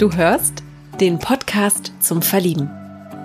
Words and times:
Du 0.00 0.10
hörst 0.10 0.62
den 0.98 1.18
Podcast 1.18 1.92
zum 2.00 2.22
Verlieben. 2.22 2.70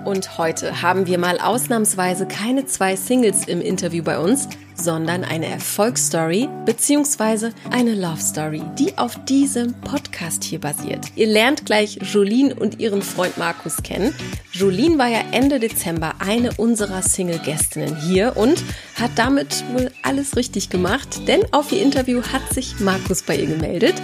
Und 0.04 0.36
heute 0.36 0.82
haben 0.82 1.06
wir 1.06 1.16
mal 1.16 1.40
ausnahmsweise 1.40 2.26
keine 2.26 2.66
zwei 2.66 2.96
Singles 2.96 3.48
im 3.48 3.62
Interview 3.62 4.04
bei 4.04 4.18
uns, 4.18 4.46
sondern 4.74 5.24
eine 5.24 5.46
Erfolgsstory 5.46 6.50
bzw. 6.66 7.52
eine 7.70 7.94
Love 7.94 8.20
Story, 8.20 8.60
die 8.78 8.98
auf 8.98 9.24
diesem 9.24 9.72
Podcast 9.80 10.44
hier 10.44 10.60
basiert. 10.60 11.06
Ihr 11.16 11.28
lernt 11.28 11.64
gleich 11.64 11.98
Jolene 12.12 12.54
und 12.54 12.78
ihren 12.78 13.00
Freund 13.00 13.38
Markus 13.38 13.78
kennen. 13.82 14.14
Jolene 14.52 14.98
war 14.98 15.08
ja 15.08 15.20
Ende 15.32 15.58
Dezember 15.58 16.16
eine 16.18 16.52
unserer 16.58 17.00
Single-Gästinnen 17.00 17.96
hier 17.96 18.36
und 18.36 18.62
hat 19.00 19.12
damit 19.14 19.64
wohl 19.72 19.90
alles 20.02 20.36
richtig 20.36 20.68
gemacht, 20.68 21.26
denn 21.26 21.40
auf 21.52 21.72
ihr 21.72 21.80
Interview 21.80 22.20
hat 22.20 22.52
sich 22.52 22.80
Markus 22.80 23.22
bei 23.22 23.34
ihr 23.36 23.46
gemeldet. 23.46 23.94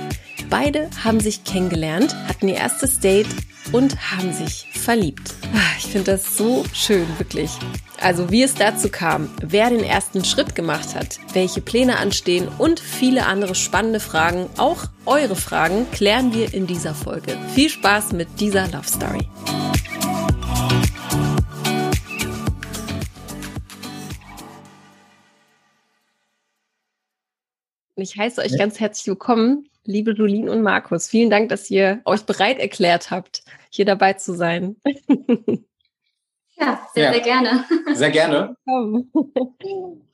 Beide 0.52 0.90
haben 1.02 1.18
sich 1.18 1.44
kennengelernt, 1.44 2.14
hatten 2.28 2.46
ihr 2.46 2.56
erstes 2.56 3.00
Date 3.00 3.26
und 3.72 4.12
haben 4.12 4.34
sich 4.34 4.66
verliebt. 4.74 5.32
Ah, 5.54 5.78
ich 5.78 5.86
finde 5.86 6.12
das 6.12 6.36
so 6.36 6.62
schön, 6.74 7.06
wirklich. 7.16 7.52
Also 7.98 8.30
wie 8.30 8.42
es 8.42 8.54
dazu 8.54 8.90
kam, 8.90 9.30
wer 9.40 9.70
den 9.70 9.82
ersten 9.82 10.26
Schritt 10.26 10.54
gemacht 10.54 10.94
hat, 10.94 11.20
welche 11.32 11.62
Pläne 11.62 11.96
anstehen 11.96 12.48
und 12.58 12.80
viele 12.80 13.24
andere 13.24 13.54
spannende 13.54 13.98
Fragen, 13.98 14.50
auch 14.58 14.84
eure 15.06 15.36
Fragen, 15.36 15.90
klären 15.90 16.34
wir 16.34 16.52
in 16.52 16.66
dieser 16.66 16.94
Folge. 16.94 17.38
Viel 17.54 17.70
Spaß 17.70 18.12
mit 18.12 18.28
dieser 18.38 18.68
Love 18.68 18.86
Story. 18.86 19.26
Ich 28.02 28.16
heiße 28.16 28.40
euch 28.40 28.58
ganz 28.58 28.80
herzlich 28.80 29.06
willkommen 29.06 29.68
liebe 29.84 30.10
Julien 30.10 30.48
und 30.48 30.60
Markus. 30.60 31.06
Vielen 31.06 31.30
Dank, 31.30 31.50
dass 31.50 31.70
ihr 31.70 32.00
euch 32.04 32.22
bereit 32.22 32.58
erklärt 32.58 33.12
habt, 33.12 33.44
hier 33.70 33.84
dabei 33.84 34.14
zu 34.14 34.34
sein. 34.34 34.76
Ja, 36.54 36.86
sehr, 36.94 37.04
ja. 37.04 37.12
sehr 37.12 37.22
gerne. 37.22 37.64
Sehr 37.94 38.10
gerne. 38.10 38.56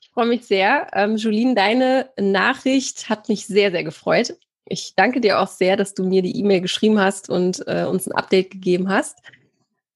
Ich 0.01 0.09
freue 0.11 0.27
mich 0.27 0.47
sehr. 0.47 0.87
Ähm, 0.95 1.17
Julien, 1.17 1.55
deine 1.55 2.09
Nachricht 2.19 3.11
hat 3.11 3.29
mich 3.29 3.47
sehr, 3.47 3.71
sehr 3.71 3.85
gefreut. 3.85 4.35
Ich 4.65 4.95
danke 4.97 5.21
dir 5.21 5.41
auch 5.41 5.49
sehr, 5.49 5.77
dass 5.77 5.93
du 5.93 6.05
mir 6.05 6.23
die 6.23 6.39
E-Mail 6.39 6.63
geschrieben 6.63 7.01
hast 7.01 7.29
und 7.29 7.63
äh, 7.67 7.85
uns 7.85 8.07
ein 8.07 8.17
Update 8.17 8.51
gegeben 8.51 8.89
hast, 8.89 9.19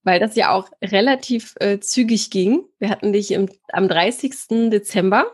weil 0.03 0.19
das 0.19 0.35
ja 0.35 0.51
auch 0.51 0.69
relativ 0.83 1.55
äh, 1.59 1.79
zügig 1.79 2.29
ging. 2.29 2.65
Wir 2.77 2.89
hatten 2.89 3.13
dich 3.13 3.31
im, 3.31 3.49
am 3.71 3.87
30. 3.87 4.69
Dezember 4.69 5.31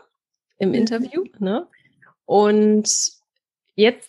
im 0.58 0.70
mhm. 0.70 0.76
Interview. 0.76 1.24
Ne? 1.38 1.66
Und 2.30 2.88
jetzt 3.74 4.08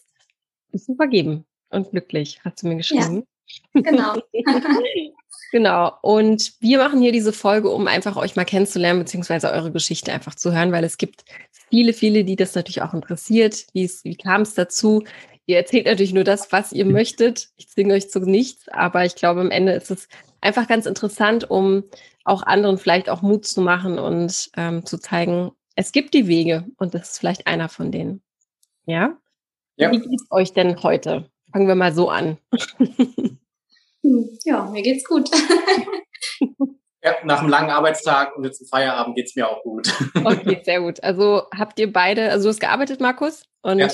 bist 0.72 0.88
du 0.88 0.94
vergeben 0.94 1.44
und 1.70 1.90
glücklich, 1.90 2.40
hast 2.46 2.62
du 2.62 2.68
mir 2.68 2.76
geschrieben. 2.76 3.26
Ja, 3.74 3.82
genau. 3.82 4.14
genau. 5.52 5.94
Und 6.04 6.54
wir 6.60 6.78
machen 6.78 7.02
hier 7.02 7.12
diese 7.12 7.34
Folge, 7.34 7.72
um 7.72 7.88
einfach 7.88 8.18
euch 8.18 8.36
mal 8.36 8.46
kennenzulernen, 8.46 9.00
beziehungsweise 9.00 9.52
eure 9.52 9.72
Geschichte 9.72 10.14
einfach 10.14 10.36
zu 10.36 10.54
hören, 10.54 10.72
weil 10.72 10.84
es 10.84 10.98
gibt 10.98 11.26
viele, 11.72 11.94
viele, 11.94 12.24
die 12.24 12.36
das 12.36 12.54
natürlich 12.54 12.84
auch 12.84 12.94
interessiert. 12.94 13.66
Wie, 13.74 13.90
wie 14.04 14.16
kam 14.16 14.44
es 14.44 14.54
dazu? 14.54 15.04
Ihr 15.48 15.58
erzählt 15.58 15.88
natürlich 15.88 16.14
nur 16.14 16.24
das, 16.24 16.52
was 16.52 16.74
ihr 16.74 16.86
möchtet. 16.86 17.50
Ich 17.58 17.70
zwinge 17.70 17.96
euch 17.96 18.12
zu 18.12 18.20
nichts, 18.20 18.70
aber 18.70 19.04
ich 19.04 19.16
glaube, 19.16 19.42
am 19.42 19.50
Ende 19.50 19.72
ist 19.72 19.90
es 19.90 20.08
einfach 20.42 20.68
ganz 20.68 20.86
interessant, 20.86 21.50
um 21.50 21.86
auch 22.24 22.44
anderen 22.44 22.78
vielleicht 22.78 23.10
auch 23.10 23.24
Mut 23.24 23.48
zu 23.48 23.62
machen 23.62 23.98
und 23.98 24.52
ähm, 24.58 24.86
zu 24.86 25.00
zeigen, 25.00 25.54
es 25.76 25.92
gibt 25.92 26.14
die 26.14 26.28
Wege 26.28 26.66
und 26.78 26.94
das 26.94 27.12
ist 27.12 27.20
vielleicht 27.20 27.48
einer 27.48 27.70
von 27.70 27.92
denen. 27.92 28.22
Ja? 28.86 29.18
Ja. 29.76 29.92
Wie 29.92 30.00
geht's 30.00 30.26
euch 30.30 30.54
denn 30.54 30.82
heute? 30.84 31.30
Fangen 31.52 31.68
wir 31.68 31.76
mal 31.76 31.94
so 31.94 32.10
an. 32.10 32.38
Ja, 34.46 34.66
mir 34.66 34.82
geht's 34.82 35.08
gut. 35.08 35.30
Ja, 37.04 37.16
nach 37.24 37.40
einem 37.40 37.50
langen 37.50 37.72
Arbeitstag 37.72 38.38
und 38.38 38.44
jetzt 38.44 38.62
im 38.62 38.68
Feierabend 38.68 39.16
geht's 39.16 39.36
mir 39.36 39.50
auch 39.50 39.64
gut. 39.64 39.92
Okay, 40.24 40.62
sehr 40.64 40.82
gut. 40.82 41.04
Also 41.04 41.48
habt 41.52 41.80
ihr 41.80 41.92
beide, 41.92 42.30
also 42.30 42.44
du 42.44 42.50
hast 42.50 42.60
gearbeitet, 42.60 43.00
Markus? 43.00 43.44
Und, 43.64 43.80
ja. 43.80 43.90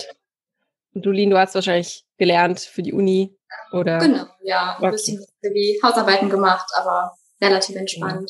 und 0.93 1.05
Julien, 1.05 1.29
du 1.29 1.37
hast 1.37 1.55
wahrscheinlich 1.55 2.05
gelernt 2.17 2.59
für 2.59 2.81
die 2.81 2.91
Uni, 2.91 3.33
oder? 3.71 3.99
Genau, 3.99 4.25
ja. 4.41 4.75
Ein 4.77 4.83
okay. 4.83 4.91
bisschen 4.91 5.25
die 5.41 5.79
Hausarbeiten 5.81 6.29
gemacht, 6.29 6.69
aber 6.75 7.15
relativ 7.41 7.77
entspannt. 7.77 8.29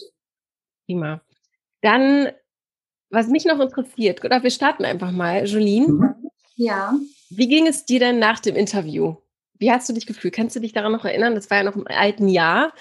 Prima. 0.85 1.21
Dann, 1.81 2.31
was 3.09 3.28
mich 3.28 3.45
noch 3.45 3.59
interessiert, 3.59 4.23
oder 4.23 4.44
wir 4.44 4.51
starten 4.51 4.85
einfach 4.85 5.12
mal. 5.12 5.45
Julien? 5.45 5.97
Mhm. 5.97 6.29
Ja. 6.56 6.95
Wie 7.29 7.47
ging 7.47 7.68
es 7.68 7.85
dir 7.85 8.00
denn 8.00 8.19
nach 8.19 8.40
dem 8.40 8.56
Interview? 8.56 9.16
Wie 9.59 9.72
hast 9.72 9.88
du 9.90 9.94
dich 9.94 10.06
gefühlt? 10.06 10.34
Kannst 10.34 10.56
du 10.56 10.59
dich 10.59 10.73
daran 10.73 10.91
noch 10.91 11.06
erinnern? 11.06 11.35
Das 11.35 11.50
war 11.50 11.57
ja 11.57 11.63
noch 11.63 11.75
im 11.75 11.88
alten 11.88 12.28
Jahr. 12.28 12.73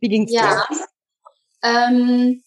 Wie 0.00 0.08
ging 0.08 0.24
es 0.24 0.32
ja. 0.32 0.66
dir? 0.68 0.86
Ähm, 1.62 2.42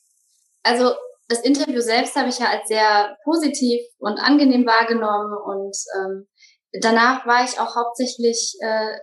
also 0.63 0.93
das 1.27 1.41
Interview 1.41 1.81
selbst 1.81 2.15
habe 2.15 2.29
ich 2.29 2.39
ja 2.39 2.47
als 2.47 2.67
sehr 2.67 3.17
positiv 3.23 3.81
und 3.99 4.19
angenehm 4.19 4.65
wahrgenommen 4.65 5.33
und 5.45 5.75
ähm, 5.97 6.27
danach 6.81 7.25
war 7.25 7.43
ich 7.43 7.59
auch 7.59 7.75
hauptsächlich 7.75 8.55
äh, 8.61 8.97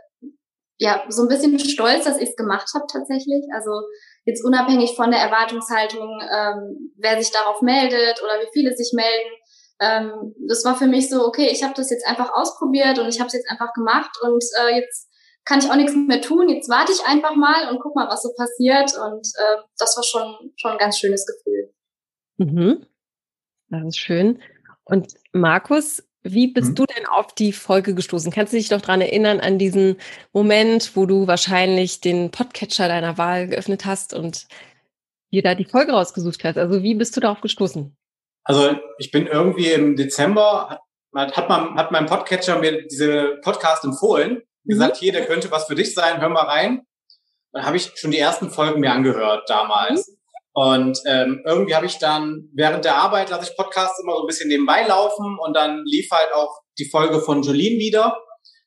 ja 0.79 1.05
so 1.09 1.23
ein 1.23 1.29
bisschen 1.29 1.59
stolz, 1.59 2.05
dass 2.05 2.19
ich 2.19 2.31
es 2.31 2.37
gemacht 2.37 2.69
habe 2.75 2.87
tatsächlich. 2.91 3.45
Also 3.55 3.71
jetzt 4.27 4.45
unabhängig 4.45 4.95
von 4.97 5.11
der 5.11 5.21
Erwartungshaltung, 5.21 6.21
ähm, 6.21 6.93
wer 6.97 7.19
sich 7.23 7.33
darauf 7.33 7.63
meldet 7.63 8.23
oder 8.23 8.41
wie 8.41 8.51
viele 8.53 8.77
sich 8.77 8.93
melden, 8.93 9.31
ähm, 9.81 10.35
das 10.49 10.65
war 10.65 10.77
für 10.77 10.87
mich 10.87 11.09
so, 11.09 11.25
okay, 11.27 11.49
ich 11.51 11.63
habe 11.63 11.75
das 11.75 11.91
jetzt 11.91 12.07
einfach 12.07 12.33
ausprobiert 12.35 12.99
und 12.99 13.09
ich 13.09 13.21
habe 13.21 13.29
es 13.29 13.35
jetzt 13.35 13.51
einfach 13.51 13.73
gemacht 13.73 14.11
und 14.23 14.45
äh, 14.61 14.77
jetzt 14.77 15.09
kann 15.45 15.61
ich 15.61 15.71
auch 15.71 15.77
nichts 15.77 15.95
mehr 15.95 16.21
tun. 16.21 16.49
Jetzt 16.49 16.69
warte 16.69 16.93
ich 16.93 17.07
einfach 17.07 17.37
mal 17.37 17.71
und 17.71 17.81
guck 17.81 17.95
mal, 17.95 18.09
was 18.09 18.23
so 18.23 18.31
passiert. 18.37 18.93
Und 18.99 19.27
äh, 19.39 19.63
das 19.79 19.97
war 19.97 20.03
schon, 20.03 20.53
schon 20.57 20.73
ein 20.73 20.79
ganz 20.79 20.99
schönes 20.99 21.25
Gefühl. 21.25 21.73
Mhm. 22.39 22.87
Das 23.69 23.85
ist 23.87 23.99
schön. 23.99 24.43
Und 24.85 25.15
Markus, 25.33 26.03
wie 26.33 26.49
bist 26.49 26.71
mhm. 26.71 26.75
du 26.75 26.85
denn 26.87 27.07
auf 27.07 27.35
die 27.35 27.53
Folge 27.53 27.95
gestoßen? 27.95 28.33
Kannst 28.33 28.53
du 28.53 28.57
dich 28.57 28.69
doch 28.69 28.81
dran 28.81 29.01
erinnern 29.01 29.41
an 29.41 29.59
diesen 29.59 29.97
Moment, 30.33 30.93
wo 30.95 31.07
du 31.07 31.27
wahrscheinlich 31.27 32.01
den 32.01 32.31
Podcatcher 32.31 32.89
deiner 32.89 33.19
Wahl 33.19 33.49
geöffnet 33.49 33.85
hast 33.85 34.15
und 34.15 34.47
dir 35.33 35.43
da 35.43 35.55
die 35.55 35.65
Folge 35.65 35.93
rausgesucht 35.93 36.45
hast? 36.45 36.59
Also 36.59 36.83
wie 36.83 36.95
bist 36.95 37.17
du 37.17 37.21
darauf 37.21 37.41
gestoßen? 37.41 37.97
Also 38.45 38.79
ich 38.99 39.11
bin 39.11 39.27
irgendwie 39.27 39.73
im 39.73 39.97
Dezember, 39.97 40.81
hat, 41.15 41.37
hat, 41.37 41.49
man, 41.49 41.75
hat 41.75 41.91
mein 41.91 42.07
Podcatcher 42.07 42.59
mir 42.59 42.87
diese 42.87 43.39
Podcast 43.43 43.85
empfohlen, 43.85 44.43
mhm. 44.65 44.71
gesagt, 44.71 44.97
hier, 44.97 45.13
der 45.13 45.27
könnte 45.27 45.51
was 45.51 45.67
für 45.67 45.75
dich 45.75 45.95
sein, 45.95 46.21
hör 46.21 46.29
mal 46.29 46.45
rein. 46.45 46.83
Dann 47.53 47.65
habe 47.65 47.77
ich 47.77 47.93
schon 47.97 48.11
die 48.11 48.19
ersten 48.19 48.51
Folgen 48.51 48.81
mir 48.81 48.93
angehört 48.93 49.49
damals. 49.49 50.09
Mhm. 50.09 50.17
Und 50.57 50.99
ähm, 51.07 51.43
irgendwie 51.45 51.75
habe 51.75 51.85
ich 51.85 51.99
dann 51.99 52.49
während 52.55 52.87
der 52.87 52.97
Arbeit 52.97 53.29
lasse 53.29 53.51
ich 53.51 53.57
Podcasts 53.57 54.01
immer 54.03 54.15
so 54.17 54.23
ein 54.23 54.27
bisschen 54.27 54.49
nebenbei 54.49 54.87
laufen 54.87 55.39
und 55.39 55.55
dann 55.55 55.83
lief 55.85 56.11
halt 56.11 56.33
auch 56.35 56.61
die 56.79 56.89
Folge 56.89 57.21
von 57.21 57.43
Jolene 57.43 57.79
wieder. 57.79 58.17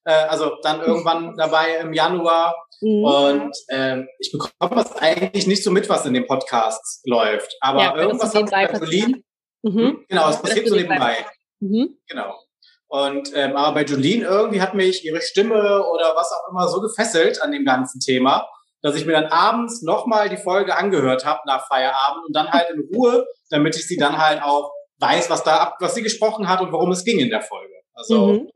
Äh, 0.06 0.12
also 0.12 0.52
dann 0.62 0.82
irgendwann 0.82 1.36
dabei 1.36 1.78
im 1.78 1.94
Januar. 1.94 2.56
Mhm. 2.82 3.04
Und 3.04 3.56
äh, 3.70 4.04
ich 4.20 4.32
bekomme 4.32 4.76
das 4.84 4.96
eigentlich 4.98 5.48
nicht 5.48 5.64
so 5.64 5.72
mit, 5.72 5.90
was 5.90 6.06
in 6.06 6.14
dem 6.14 6.28
Podcast 6.28 7.02
läuft. 7.06 7.58
Aber 7.60 7.82
ja, 7.82 7.96
irgendwas 7.98 8.36
hat 8.36 8.52
bei 8.52 8.66
Jolene 8.66 9.24
Mhm. 9.64 9.78
Hm? 9.78 10.06
Genau, 10.08 10.30
es 10.30 10.42
passiert 10.42 10.68
so 10.68 10.76
nebenbei. 10.76 11.26
Mhm. 11.60 11.98
Genau. 12.08 12.40
Und 12.88 13.32
ähm, 13.36 13.56
aber 13.56 13.76
bei 13.76 13.84
Jolene 13.84 14.26
irgendwie 14.26 14.62
hat 14.62 14.74
mich 14.74 15.06
ihre 15.06 15.22
Stimme 15.22 15.86
oder 15.86 16.16
was 16.16 16.32
auch 16.32 16.52
immer 16.52 16.68
so 16.68 16.82
gefesselt 16.82 17.42
an 17.42 17.52
dem 17.52 17.66
ganzen 17.66 18.00
Thema, 18.00 18.48
dass 18.82 18.96
ich 18.96 19.06
mir 19.06 19.14
dann 19.14 19.26
abends 19.26 19.82
nochmal 19.82 20.30
die 20.30 20.38
Folge 20.38 20.76
angehört 20.76 21.26
habe 21.26 21.42
nach 21.46 21.68
Feierabend 21.68 22.26
und 22.28 22.36
dann 22.36 22.52
halt 22.52 22.70
in 22.70 22.88
Ruhe, 22.94 23.28
damit 23.50 23.76
ich 23.76 23.88
sie 23.88 23.98
dann 23.98 24.18
halt 24.18 24.42
auch 24.42 24.72
weiß, 25.00 25.30
was 25.30 25.44
da 25.44 25.58
ab, 25.58 25.78
was 25.80 25.96
sie 25.96 26.04
gesprochen 26.04 26.48
hat 26.48 26.62
und 26.62 26.72
worum 26.72 26.92
es 26.92 27.04
ging 27.04 27.20
in 27.20 27.30
der 27.30 27.42
Folge. 27.42 27.74
Also 27.94 28.28
mhm. 28.28 28.50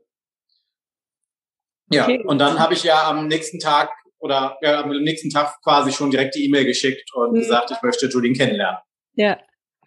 ja, 1.90 2.04
okay. 2.04 2.22
und 2.24 2.38
dann 2.38 2.58
habe 2.58 2.74
ich 2.74 2.82
ja 2.82 3.08
am 3.08 3.28
nächsten 3.28 3.58
Tag 3.58 3.90
oder 4.18 4.56
ja, 4.62 4.80
am 4.80 4.90
nächsten 4.90 5.30
Tag 5.30 5.60
quasi 5.62 5.92
schon 5.92 6.10
direkt 6.10 6.34
die 6.34 6.46
E-Mail 6.46 6.64
geschickt 6.64 7.10
und 7.14 7.32
mhm. 7.32 7.40
gesagt, 7.40 7.70
ich 7.70 7.82
möchte 7.82 8.06
Jolene 8.06 8.34
kennenlernen. 8.34 8.78
Ja, 9.14 9.38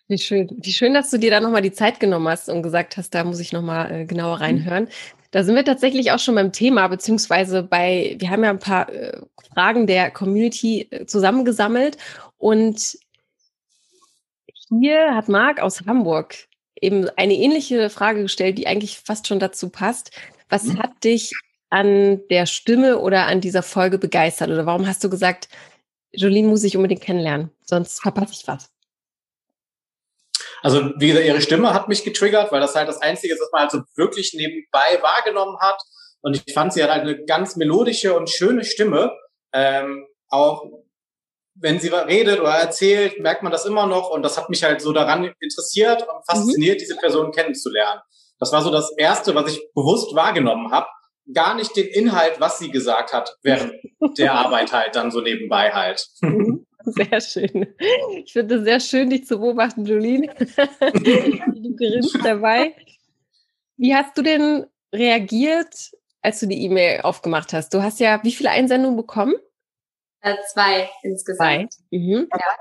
wie 0.07 0.17
schön. 0.17 0.47
Wie 0.61 0.71
schön, 0.71 0.93
dass 0.93 1.09
du 1.09 1.17
dir 1.17 1.31
da 1.31 1.39
nochmal 1.39 1.61
die 1.61 1.71
Zeit 1.71 1.99
genommen 1.99 2.27
hast 2.27 2.47
und 2.47 2.63
gesagt 2.63 2.97
hast, 2.97 3.13
da 3.13 3.23
muss 3.23 3.39
ich 3.39 3.51
nochmal 3.51 3.91
äh, 3.91 4.05
genauer 4.05 4.37
mhm. 4.37 4.41
reinhören. 4.41 4.89
Da 5.31 5.43
sind 5.43 5.55
wir 5.55 5.65
tatsächlich 5.65 6.11
auch 6.11 6.19
schon 6.19 6.35
beim 6.35 6.51
Thema, 6.51 6.87
beziehungsweise 6.87 7.63
bei, 7.63 8.15
wir 8.19 8.29
haben 8.29 8.43
ja 8.43 8.49
ein 8.49 8.59
paar 8.59 8.89
äh, 8.89 9.19
Fragen 9.53 9.87
der 9.87 10.11
Community 10.11 10.87
äh, 10.89 11.05
zusammengesammelt 11.05 11.97
und 12.37 12.97
hier 14.69 15.15
hat 15.15 15.29
Marc 15.29 15.59
aus 15.61 15.81
Hamburg 15.85 16.35
eben 16.81 17.09
eine 17.15 17.33
ähnliche 17.33 17.89
Frage 17.89 18.21
gestellt, 18.21 18.57
die 18.57 18.67
eigentlich 18.67 18.99
fast 18.99 19.27
schon 19.27 19.39
dazu 19.39 19.69
passt. 19.69 20.11
Was 20.49 20.63
mhm. 20.63 20.79
hat 20.79 21.03
dich 21.03 21.33
an 21.69 22.21
der 22.29 22.45
Stimme 22.45 22.99
oder 22.99 23.25
an 23.27 23.41
dieser 23.41 23.63
Folge 23.63 23.97
begeistert? 23.97 24.49
Oder 24.49 24.65
warum 24.65 24.87
hast 24.87 25.03
du 25.03 25.09
gesagt, 25.09 25.49
Jolene 26.11 26.47
muss 26.47 26.63
ich 26.63 26.77
unbedingt 26.77 27.01
kennenlernen, 27.01 27.51
sonst 27.63 28.01
verpasse 28.01 28.33
ich 28.33 28.47
was? 28.47 28.69
Also 30.63 30.91
wie 30.97 31.07
gesagt, 31.07 31.25
ihre 31.25 31.41
Stimme 31.41 31.73
hat 31.73 31.87
mich 31.87 32.03
getriggert, 32.03 32.51
weil 32.51 32.61
das 32.61 32.75
halt 32.75 32.87
das 32.87 33.01
Einzige 33.01 33.33
ist, 33.33 33.41
was 33.41 33.51
man 33.51 33.61
halt 33.61 33.71
so 33.71 33.81
wirklich 33.95 34.33
nebenbei 34.33 35.01
wahrgenommen 35.01 35.57
hat. 35.59 35.81
Und 36.21 36.35
ich 36.35 36.53
fand, 36.53 36.73
sie 36.73 36.83
hat 36.83 36.89
halt 36.89 37.01
eine 37.01 37.23
ganz 37.25 37.55
melodische 37.55 38.15
und 38.15 38.29
schöne 38.29 38.63
Stimme. 38.63 39.11
Ähm, 39.53 40.07
auch 40.29 40.63
wenn 41.59 41.79
sie 41.79 41.89
redet 41.89 42.39
oder 42.39 42.51
erzählt, 42.51 43.19
merkt 43.19 43.43
man 43.43 43.51
das 43.51 43.65
immer 43.65 43.87
noch. 43.87 44.09
Und 44.09 44.23
das 44.23 44.37
hat 44.37 44.49
mich 44.49 44.63
halt 44.63 44.81
so 44.81 44.93
daran 44.93 45.33
interessiert 45.39 46.01
und 46.01 46.25
fasziniert, 46.25 46.75
mhm. 46.75 46.79
diese 46.79 46.97
Person 46.97 47.31
kennenzulernen. 47.31 48.01
Das 48.39 48.51
war 48.51 48.61
so 48.61 48.71
das 48.71 48.93
Erste, 48.97 49.33
was 49.35 49.51
ich 49.51 49.67
bewusst 49.73 50.15
wahrgenommen 50.15 50.71
habe. 50.71 50.87
Gar 51.33 51.55
nicht 51.55 51.75
den 51.75 51.87
Inhalt, 51.87 52.39
was 52.39 52.59
sie 52.59 52.71
gesagt 52.71 53.11
hat, 53.13 53.35
während 53.41 53.73
der 54.17 54.33
Arbeit 54.33 54.71
halt 54.71 54.95
dann 54.95 55.11
so 55.11 55.21
nebenbei 55.21 55.71
halt. 55.71 56.07
Mhm. 56.21 56.66
Sehr 56.95 57.21
schön. 57.21 57.75
Ich 58.23 58.31
finde 58.31 58.55
es 58.55 58.63
sehr 58.63 58.79
schön, 58.79 59.09
dich 59.09 59.25
zu 59.25 59.39
beobachten, 59.39 59.85
Jolene. 59.85 60.27
du 60.37 61.75
grinst 61.75 62.17
dabei. 62.23 62.75
Wie 63.75 63.93
hast 63.93 64.17
du 64.17 64.21
denn 64.21 64.65
reagiert, 64.93 65.91
als 66.21 66.39
du 66.39 66.47
die 66.47 66.63
E-Mail 66.63 67.01
aufgemacht 67.01 67.51
hast? 67.51 67.73
Du 67.73 67.83
hast 67.83 67.99
ja 67.99 68.23
wie 68.23 68.31
viele 68.31 68.51
Einsendungen 68.51 68.95
bekommen? 68.95 69.35
Äh, 70.21 70.35
zwei 70.53 70.89
insgesamt. 71.03 71.73
Zwei. 71.73 71.97
Mhm. 71.97 72.29
Ja. 72.31 72.55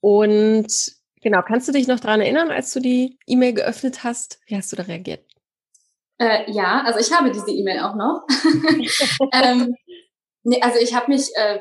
Und 0.00 0.92
genau, 1.20 1.42
kannst 1.42 1.66
du 1.66 1.72
dich 1.72 1.88
noch 1.88 1.98
daran 1.98 2.20
erinnern, 2.20 2.52
als 2.52 2.72
du 2.72 2.78
die 2.78 3.18
E-Mail 3.26 3.54
geöffnet 3.54 4.04
hast? 4.04 4.38
Wie 4.46 4.56
hast 4.56 4.70
du 4.70 4.76
da 4.76 4.84
reagiert? 4.84 5.24
Äh, 6.18 6.48
ja, 6.52 6.84
also 6.84 7.00
ich 7.00 7.12
habe 7.12 7.32
diese 7.32 7.50
E-Mail 7.50 7.80
auch 7.80 7.96
noch. 7.96 8.26
ähm, 9.32 9.74
nee, 10.44 10.60
also 10.62 10.78
ich 10.78 10.94
habe 10.94 11.10
mich 11.10 11.30
äh, 11.34 11.58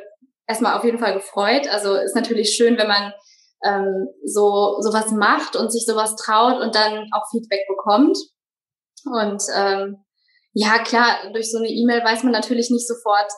erstmal 0.51 0.77
auf 0.77 0.83
jeden 0.83 1.00
Fall 1.00 1.13
gefreut. 1.13 1.68
Also 1.69 1.95
ist 1.95 2.15
natürlich 2.15 2.56
schön, 2.56 2.77
wenn 2.77 2.88
man 2.88 3.13
ähm, 3.63 4.07
so 4.25 4.77
sowas 4.81 5.12
macht 5.12 5.56
und 5.56 5.71
sich 5.71 5.86
sowas 5.86 6.15
traut 6.15 6.62
und 6.62 6.75
dann 6.75 7.07
auch 7.13 7.30
Feedback 7.31 7.62
bekommt. 7.68 8.18
Und 9.06 9.42
ähm, 9.56 9.98
ja, 10.53 10.80
klar, 10.80 11.31
durch 11.33 11.51
so 11.51 11.57
eine 11.57 11.69
E-Mail 11.69 12.03
weiß 12.03 12.24
man 12.24 12.33
natürlich 12.33 12.69
nicht 12.69 12.88
sofort, 12.88 13.31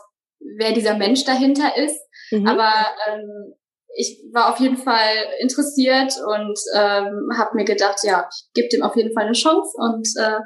wer 0.57 0.73
dieser 0.73 0.95
Mensch 0.95 1.23
dahinter 1.25 1.77
ist. 1.77 1.99
Mhm. 2.31 2.47
Aber 2.47 2.71
ähm, 3.07 3.53
ich 3.95 4.23
war 4.33 4.51
auf 4.51 4.59
jeden 4.59 4.77
Fall 4.77 5.13
interessiert 5.39 6.13
und 6.25 6.59
ähm, 6.75 7.29
habe 7.37 7.55
mir 7.55 7.65
gedacht, 7.65 7.99
ja, 8.03 8.27
ich 8.31 8.51
gebe 8.53 8.69
dem 8.69 8.81
auf 8.81 8.95
jeden 8.95 9.13
Fall 9.13 9.25
eine 9.25 9.33
Chance 9.33 9.71
und 9.77 10.07
äh, 10.17 10.39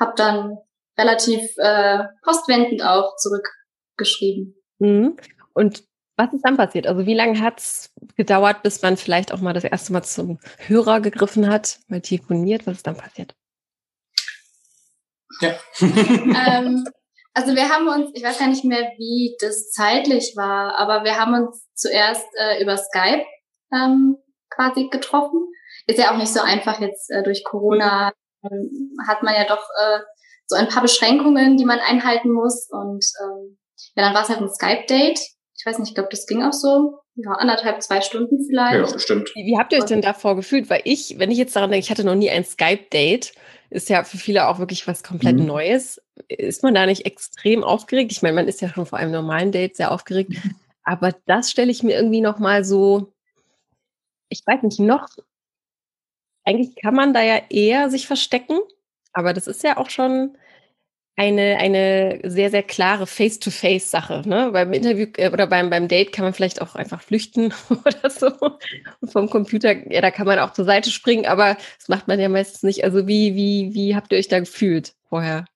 habe 0.00 0.12
dann 0.16 0.56
relativ 0.98 1.42
äh, 1.58 2.04
postwendend 2.24 2.82
auch 2.82 3.16
zurückgeschrieben. 3.16 4.54
Mhm. 4.78 5.16
Und 5.52 5.84
was 6.16 6.32
ist 6.32 6.42
dann 6.44 6.56
passiert? 6.56 6.86
Also 6.86 7.06
wie 7.06 7.14
lange 7.14 7.40
hat 7.40 7.60
es 7.60 7.92
gedauert, 8.16 8.62
bis 8.62 8.82
man 8.82 8.96
vielleicht 8.96 9.32
auch 9.32 9.40
mal 9.40 9.52
das 9.52 9.64
erste 9.64 9.92
Mal 9.92 10.02
zum 10.02 10.38
Hörer 10.66 11.00
gegriffen 11.00 11.48
hat, 11.48 11.78
mal 11.88 12.00
telefoniert? 12.00 12.66
Was 12.66 12.78
ist 12.78 12.86
dann 12.86 12.96
passiert? 12.96 13.34
Ja. 15.40 15.54
ähm, 15.80 16.84
also 17.34 17.54
wir 17.54 17.68
haben 17.68 17.88
uns, 17.88 18.10
ich 18.14 18.22
weiß 18.22 18.38
gar 18.38 18.48
nicht 18.48 18.64
mehr, 18.64 18.92
wie 18.96 19.36
das 19.40 19.70
zeitlich 19.70 20.34
war, 20.36 20.78
aber 20.78 21.04
wir 21.04 21.18
haben 21.18 21.34
uns 21.34 21.66
zuerst 21.74 22.26
äh, 22.38 22.62
über 22.62 22.76
Skype 22.76 23.24
ähm, 23.72 24.16
quasi 24.48 24.88
getroffen. 24.88 25.52
Ist 25.86 25.98
ja 25.98 26.12
auch 26.12 26.16
nicht 26.16 26.32
so 26.32 26.40
einfach 26.40 26.80
jetzt 26.80 27.10
äh, 27.10 27.22
durch 27.22 27.44
Corona 27.44 28.12
ähm, 28.42 28.96
hat 29.06 29.22
man 29.22 29.34
ja 29.34 29.44
doch 29.44 29.62
äh, 29.78 30.00
so 30.46 30.56
ein 30.56 30.68
paar 30.68 30.82
Beschränkungen, 30.82 31.56
die 31.56 31.64
man 31.64 31.78
einhalten 31.80 32.32
muss. 32.32 32.68
Und 32.70 33.04
ähm, 33.22 33.58
ja, 33.94 34.04
dann 34.04 34.14
war 34.14 34.22
es 34.22 34.28
halt 34.28 34.40
ein 34.40 34.52
Skype-Date. 34.52 35.20
Ich 35.66 35.72
weiß 35.72 35.80
nicht, 35.80 35.88
ich 35.88 35.94
glaube, 35.96 36.10
das 36.12 36.28
ging 36.28 36.44
auch 36.44 36.52
so 36.52 37.00
ja, 37.16 37.32
anderthalb, 37.32 37.82
zwei 37.82 38.00
Stunden 38.00 38.44
vielleicht. 38.46 38.86
Ja, 38.88 38.92
bestimmt. 38.92 39.34
Wie, 39.34 39.46
wie 39.46 39.58
habt 39.58 39.72
ihr 39.72 39.80
euch 39.80 39.86
denn 39.86 40.00
davor 40.00 40.36
gefühlt? 40.36 40.70
Weil 40.70 40.82
ich, 40.84 41.18
wenn 41.18 41.32
ich 41.32 41.38
jetzt 41.38 41.56
daran 41.56 41.72
denke, 41.72 41.82
ich 41.82 41.90
hatte 41.90 42.04
noch 42.04 42.14
nie 42.14 42.30
ein 42.30 42.44
Skype-Date 42.44 43.32
ist 43.68 43.88
ja 43.88 44.04
für 44.04 44.16
viele 44.16 44.46
auch 44.46 44.60
wirklich 44.60 44.86
was 44.86 45.02
komplett 45.02 45.40
mhm. 45.40 45.46
Neues. 45.46 46.00
Ist 46.28 46.62
man 46.62 46.72
da 46.72 46.86
nicht 46.86 47.04
extrem 47.04 47.64
aufgeregt? 47.64 48.12
Ich 48.12 48.22
meine, 48.22 48.36
man 48.36 48.46
ist 48.46 48.60
ja 48.60 48.68
schon 48.68 48.86
vor 48.86 49.00
einem 49.00 49.10
normalen 49.10 49.50
Date 49.50 49.74
sehr 49.74 49.90
aufgeregt. 49.90 50.34
Aber 50.84 51.12
das 51.26 51.50
stelle 51.50 51.72
ich 51.72 51.82
mir 51.82 51.96
irgendwie 51.96 52.20
noch 52.20 52.38
mal 52.38 52.64
so, 52.64 53.12
ich 54.28 54.42
weiß 54.46 54.62
nicht, 54.62 54.78
noch, 54.78 55.08
eigentlich 56.44 56.76
kann 56.76 56.94
man 56.94 57.12
da 57.12 57.22
ja 57.22 57.40
eher 57.50 57.90
sich 57.90 58.06
verstecken, 58.06 58.60
aber 59.12 59.32
das 59.32 59.48
ist 59.48 59.64
ja 59.64 59.78
auch 59.78 59.90
schon 59.90 60.38
eine, 61.16 61.56
eine 61.58 62.20
sehr, 62.24 62.50
sehr 62.50 62.62
klare 62.62 63.06
Face-to-Face-Sache. 63.06 64.22
Ne? 64.26 64.50
Beim 64.52 64.72
Interview 64.74 65.06
äh, 65.16 65.30
oder 65.30 65.46
beim, 65.46 65.70
beim 65.70 65.88
Date 65.88 66.12
kann 66.12 66.24
man 66.24 66.34
vielleicht 66.34 66.60
auch 66.60 66.74
einfach 66.74 67.00
flüchten 67.00 67.54
oder 67.70 68.10
so. 68.10 68.30
Und 69.00 69.10
vom 69.10 69.30
Computer, 69.30 69.74
ja, 69.90 70.02
da 70.02 70.10
kann 70.10 70.26
man 70.26 70.38
auch 70.38 70.52
zur 70.52 70.66
Seite 70.66 70.90
springen, 70.90 71.26
aber 71.26 71.56
das 71.78 71.88
macht 71.88 72.06
man 72.06 72.20
ja 72.20 72.28
meistens 72.28 72.62
nicht. 72.62 72.84
Also 72.84 73.06
wie, 73.06 73.34
wie, 73.34 73.72
wie 73.72 73.96
habt 73.96 74.12
ihr 74.12 74.18
euch 74.18 74.28
da 74.28 74.40
gefühlt 74.40 74.94
vorher? 75.08 75.46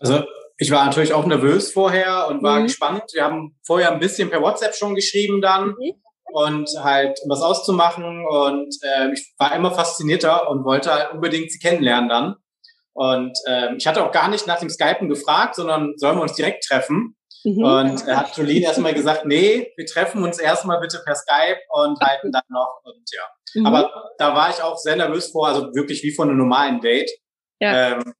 Also 0.00 0.24
ich 0.56 0.70
war 0.72 0.84
natürlich 0.84 1.12
auch 1.12 1.26
nervös 1.26 1.72
vorher 1.72 2.26
und 2.28 2.42
war 2.42 2.58
mhm. 2.58 2.64
gespannt. 2.64 3.04
Wir 3.12 3.22
haben 3.22 3.56
vorher 3.64 3.92
ein 3.92 4.00
bisschen 4.00 4.30
per 4.30 4.42
WhatsApp 4.42 4.74
schon 4.74 4.96
geschrieben 4.96 5.40
dann. 5.40 5.68
Mhm. 5.78 5.94
Und 6.30 6.68
halt, 6.82 7.18
um 7.22 7.30
das 7.30 7.40
auszumachen. 7.40 8.26
Und 8.26 8.74
äh, 8.82 9.12
ich 9.12 9.32
war 9.38 9.54
immer 9.54 9.70
faszinierter 9.70 10.50
und 10.50 10.64
wollte 10.64 10.92
halt 10.92 11.12
unbedingt 11.12 11.52
sie 11.52 11.60
kennenlernen 11.60 12.08
dann. 12.08 12.36
Und 12.98 13.38
ähm, 13.46 13.76
ich 13.78 13.86
hatte 13.86 14.04
auch 14.04 14.10
gar 14.10 14.28
nicht 14.28 14.48
nach 14.48 14.58
dem 14.58 14.68
Skypen 14.68 15.08
gefragt, 15.08 15.54
sondern 15.54 15.92
sollen 15.98 16.18
wir 16.18 16.22
uns 16.22 16.34
direkt 16.34 16.64
treffen? 16.64 17.16
Mhm. 17.44 17.62
Und 17.62 18.08
er 18.08 18.16
hat 18.16 18.36
Jolene 18.36 18.66
erstmal 18.66 18.92
gesagt, 18.92 19.24
nee, 19.24 19.72
wir 19.76 19.86
treffen 19.86 20.24
uns 20.24 20.40
erstmal 20.40 20.80
bitte 20.80 21.00
per 21.04 21.14
Skype 21.14 21.60
und 21.68 22.00
halten 22.00 22.32
dann 22.32 22.42
noch. 22.48 22.80
Und 22.82 23.08
ja. 23.12 23.22
Mhm. 23.54 23.66
Aber 23.66 24.10
da 24.18 24.34
war 24.34 24.50
ich 24.50 24.60
auch 24.64 24.76
sehr 24.76 24.96
nervös 24.96 25.30
vor, 25.30 25.46
also 25.46 25.72
wirklich 25.76 26.02
wie 26.02 26.12
von 26.12 26.28
einem 26.28 26.38
normalen 26.38 26.80
Date. 26.80 27.08
Ja. 27.60 27.92
Ähm, 27.92 28.14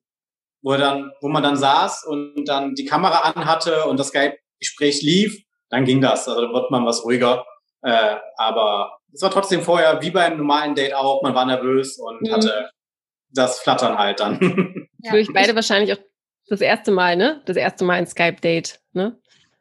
wo 0.62 0.76
dann, 0.76 1.10
wo 1.20 1.28
man 1.28 1.42
dann 1.42 1.56
saß 1.56 2.04
und 2.04 2.44
dann 2.44 2.76
die 2.76 2.84
Kamera 2.84 3.30
anhatte 3.30 3.84
und 3.86 3.98
das 3.98 4.08
Skype-Gespräch 4.08 5.02
lief, 5.02 5.42
dann 5.70 5.86
ging 5.86 6.00
das. 6.00 6.28
Also 6.28 6.46
da 6.46 6.52
wird 6.52 6.70
man 6.70 6.86
was 6.86 7.04
ruhiger. 7.04 7.44
Äh, 7.82 8.14
aber 8.36 8.96
es 9.12 9.22
war 9.22 9.32
trotzdem 9.32 9.62
vorher 9.62 10.00
wie 10.02 10.10
beim 10.12 10.36
normalen 10.36 10.76
Date 10.76 10.94
auch, 10.94 11.20
man 11.22 11.34
war 11.34 11.46
nervös 11.46 11.98
und 11.98 12.22
mhm. 12.22 12.32
hatte 12.32 12.70
das 13.30 13.60
Flattern 13.60 13.98
halt 13.98 14.20
dann. 14.20 14.84
Ja. 15.00 15.12
Für 15.12 15.18
euch 15.18 15.28
beide 15.32 15.54
wahrscheinlich 15.54 15.92
auch 15.92 16.02
das 16.48 16.60
erste 16.60 16.90
Mal, 16.90 17.14
ne? 17.14 17.40
Das 17.46 17.56
erste 17.56 17.84
Mal 17.84 17.94
ein 17.94 18.06
Skype-Date, 18.08 18.80
ne? 18.94 19.16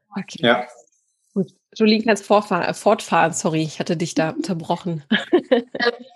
Okay. 0.09 0.39
Ja. 0.39 0.67
Gut. 1.35 1.51
Jolene, 1.75 2.03
kannst 2.03 2.25
fortfahren, 2.25 2.63
äh, 2.63 2.73
fortfahren. 2.73 3.33
Sorry, 3.33 3.61
ich 3.61 3.79
hatte 3.79 3.95
dich 3.95 4.15
da 4.15 4.29
unterbrochen. 4.35 5.03
Ähm, 5.51 5.63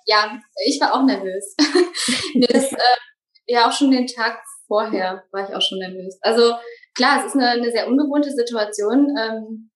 ja, 0.08 0.40
ich 0.66 0.82
war 0.82 0.96
auch 0.96 1.06
nervös. 1.06 1.56
das, 2.50 2.72
äh, 2.72 2.98
ja, 3.46 3.68
auch 3.68 3.72
schon 3.72 3.92
den 3.92 4.08
Tag 4.08 4.42
vorher 4.68 5.24
war 5.32 5.48
ich 5.48 5.56
auch 5.56 5.62
schon 5.62 5.78
nervös. 5.78 6.18
Also 6.22 6.56
klar, 6.96 7.20
es 7.20 7.28
ist 7.28 7.36
eine, 7.36 7.50
eine 7.50 7.72
sehr 7.72 7.88
ungewohnte 7.88 8.32
Situation. 8.32 9.16
Ähm, 9.20 9.70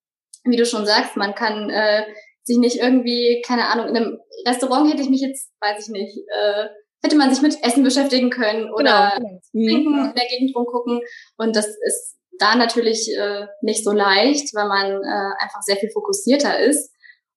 wie 0.44 0.58
du 0.58 0.66
schon 0.66 0.88
sagst, 0.88 1.18
man 1.18 1.36
kann 1.36 1.70
äh, 1.70 2.04
sich 2.44 2.58
nicht 2.58 2.78
irgendwie, 2.78 3.44
keine 3.46 3.68
Ahnung, 3.68 3.90
in 3.90 3.98
einem 3.98 4.20
Restaurant 4.48 4.92
hätte 4.92 5.02
ich 5.02 5.10
mich 5.10 5.22
jetzt, 5.22 5.52
weiß 5.60 5.88
ich 5.88 5.92
nicht, 5.92 6.18
äh, 6.34 6.68
hätte 7.06 7.16
man 7.16 7.34
sich 7.34 7.42
mit 7.42 7.58
Essen 7.64 7.84
beschäftigen 7.84 8.30
können 8.30 8.74
oder 8.74 9.14
genau, 9.16 9.40
genau. 9.54 9.68
trinken, 9.68 10.10
in 10.10 10.16
der 10.16 10.28
Gegend 10.28 10.56
rumgucken. 10.56 11.02
Und 11.38 11.56
das 11.56 11.68
ist 11.68 12.18
da 12.40 12.56
natürlich 12.56 13.10
äh, 13.18 13.48
nicht 13.62 13.84
so 13.84 13.92
leicht, 13.92 14.54
weil 14.54 14.68
man 14.68 15.04
äh, 15.04 15.44
einfach 15.44 15.62
sehr 15.62 15.78
viel 15.78 15.90
fokussierter 15.92 16.60
ist. 16.60 16.92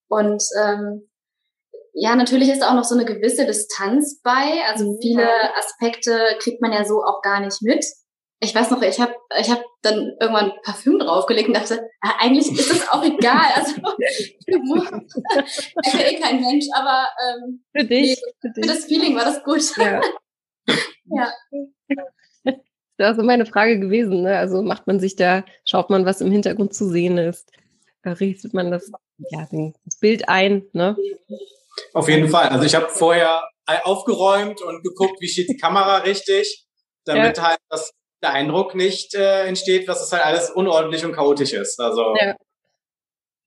Und 0.09 0.43
ähm, 0.61 1.09
ja, 1.93 2.17
natürlich 2.17 2.49
ist 2.49 2.65
auch 2.65 2.75
noch 2.75 2.85
so 2.85 2.95
eine 2.95 3.05
gewisse 3.05 3.47
Distanz 3.47 4.21
bei. 4.23 4.65
Also 4.69 4.85
mhm. 4.85 4.99
viele 5.01 5.29
Aspekte 5.57 6.19
kriegt 6.41 6.61
man 6.61 6.73
ja 6.73 6.85
so 6.85 7.03
auch 7.05 7.21
gar 7.23 7.41
nicht 7.41 7.63
mit 7.63 7.85
ich 8.41 8.55
weiß 8.55 8.71
noch, 8.71 8.83
ich 8.83 9.01
habe 9.01 9.15
ich 9.39 9.51
hab 9.51 9.63
dann 9.83 10.17
irgendwann 10.21 10.53
Parfüm 10.65 10.99
draufgelegt 10.99 11.49
und 11.49 11.55
dachte, 11.55 11.89
ah, 12.01 12.15
eigentlich 12.19 12.51
ist 12.51 12.71
das 12.71 12.89
auch 12.89 13.05
egal. 13.05 13.53
Also 13.55 13.77
ich 14.07 14.37
bin 14.47 16.01
eh 16.01 16.21
kein 16.21 16.41
Mensch, 16.41 16.67
aber 16.75 17.07
ähm, 17.25 17.65
für, 17.73 17.85
dich, 17.85 18.01
nee, 18.01 18.17
für, 18.41 18.51
dich. 18.51 18.65
für 18.65 18.75
das 18.75 18.85
Feeling 18.87 19.17
war 19.17 19.25
das 19.25 19.43
gut. 19.45 19.63
Ja. 19.77 20.01
ja. 21.05 21.33
Das 22.97 23.17
ist 23.17 23.25
meine 23.25 23.47
Frage 23.47 23.79
gewesen. 23.79 24.23
Ne? 24.23 24.37
Also 24.37 24.63
macht 24.63 24.89
man 24.89 24.99
sich 24.99 25.15
da, 25.15 25.45
schaut 25.65 25.89
man, 25.89 26.05
was 26.05 26.21
im 26.21 26.33
Hintergrund 26.33 26.75
zu 26.75 26.89
sehen 26.89 27.17
ist, 27.17 27.49
da 28.03 28.13
richtet 28.13 28.55
man 28.55 28.73
das, 28.73 28.91
ja, 29.31 29.47
das 29.51 29.99
Bild 30.01 30.29
ein. 30.29 30.65
Ne? 30.73 30.97
Auf 31.95 32.09
jeden 32.09 32.29
Fall. 32.29 32.49
Also 32.49 32.65
ich 32.65 32.75
habe 32.75 32.89
vorher 32.89 33.49
aufgeräumt 33.85 34.61
und 34.63 34.83
geguckt, 34.83 35.21
wie 35.21 35.29
steht 35.29 35.49
die 35.49 35.57
Kamera 35.57 35.99
richtig, 35.99 36.67
damit 37.05 37.37
ja. 37.37 37.49
halt 37.49 37.59
das 37.69 37.93
der 38.23 38.33
Eindruck 38.33 38.75
nicht 38.75 39.15
äh, 39.15 39.47
entsteht, 39.47 39.89
dass 39.89 40.03
es 40.03 40.13
halt 40.13 40.25
alles 40.25 40.51
unordentlich 40.51 41.05
und 41.05 41.13
chaotisch 41.13 41.53
ist. 41.53 41.81
Also 41.81 42.15
ja. 42.21 42.35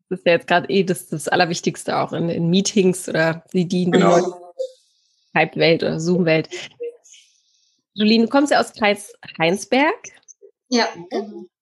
Das 0.10 0.20
ist 0.20 0.26
ja 0.26 0.34
jetzt 0.34 0.48
gerade 0.48 0.70
eh 0.70 0.84
das, 0.84 1.08
das 1.08 1.28
Allerwichtigste 1.30 1.98
auch 1.98 2.12
in, 2.12 2.30
in 2.30 2.50
Meetings 2.50 3.08
oder 3.08 3.46
die, 3.54 3.66
die 3.66 3.90
genau. 3.90 4.52
Hype-Welt 5.34 5.84
oder 5.84 6.00
Zoom-Welt. 6.00 6.50
Jolene, 7.94 8.26
du 8.26 8.30
kommst 8.30 8.52
ja 8.52 8.60
aus 8.60 8.74
Kreis 8.74 9.14
Heinsberg. 9.38 9.96
Ja. 10.70 10.88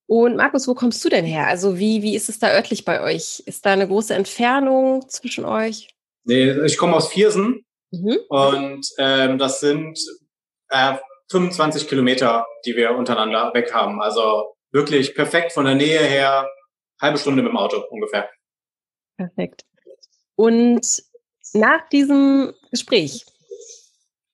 Und 0.06 0.36
Markus, 0.36 0.66
wo 0.66 0.74
kommst 0.74 1.04
du 1.04 1.08
denn 1.08 1.24
her? 1.24 1.46
Also 1.46 1.78
wie, 1.78 2.02
wie 2.02 2.16
ist 2.16 2.28
es 2.28 2.40
da 2.40 2.52
örtlich 2.52 2.84
bei 2.84 3.00
euch? 3.00 3.42
Ist 3.46 3.64
da 3.64 3.72
eine 3.72 3.86
große 3.86 4.14
Entfernung 4.14 5.08
zwischen 5.08 5.44
euch? 5.44 5.94
Nee, 6.24 6.50
ich 6.64 6.76
komme 6.76 6.96
aus 6.96 7.08
Viersen. 7.08 7.64
Mhm. 7.92 8.18
Und 8.28 8.86
ähm, 8.98 9.38
das 9.38 9.60
sind 9.60 9.98
äh, 10.70 10.94
25 11.30 11.88
Kilometer, 11.88 12.46
die 12.64 12.76
wir 12.76 12.92
untereinander 12.92 13.52
weg 13.54 13.72
haben. 13.72 14.00
Also 14.00 14.54
wirklich 14.72 15.14
perfekt 15.14 15.52
von 15.52 15.64
der 15.64 15.74
Nähe 15.74 16.00
her, 16.00 16.48
halbe 17.00 17.18
Stunde 17.18 17.42
mit 17.42 17.52
dem 17.52 17.56
Auto 17.56 17.82
ungefähr. 17.90 18.28
Perfekt. 19.16 19.62
Und 20.34 20.84
nach 21.52 21.88
diesem 21.88 22.54
Gespräch, 22.70 23.24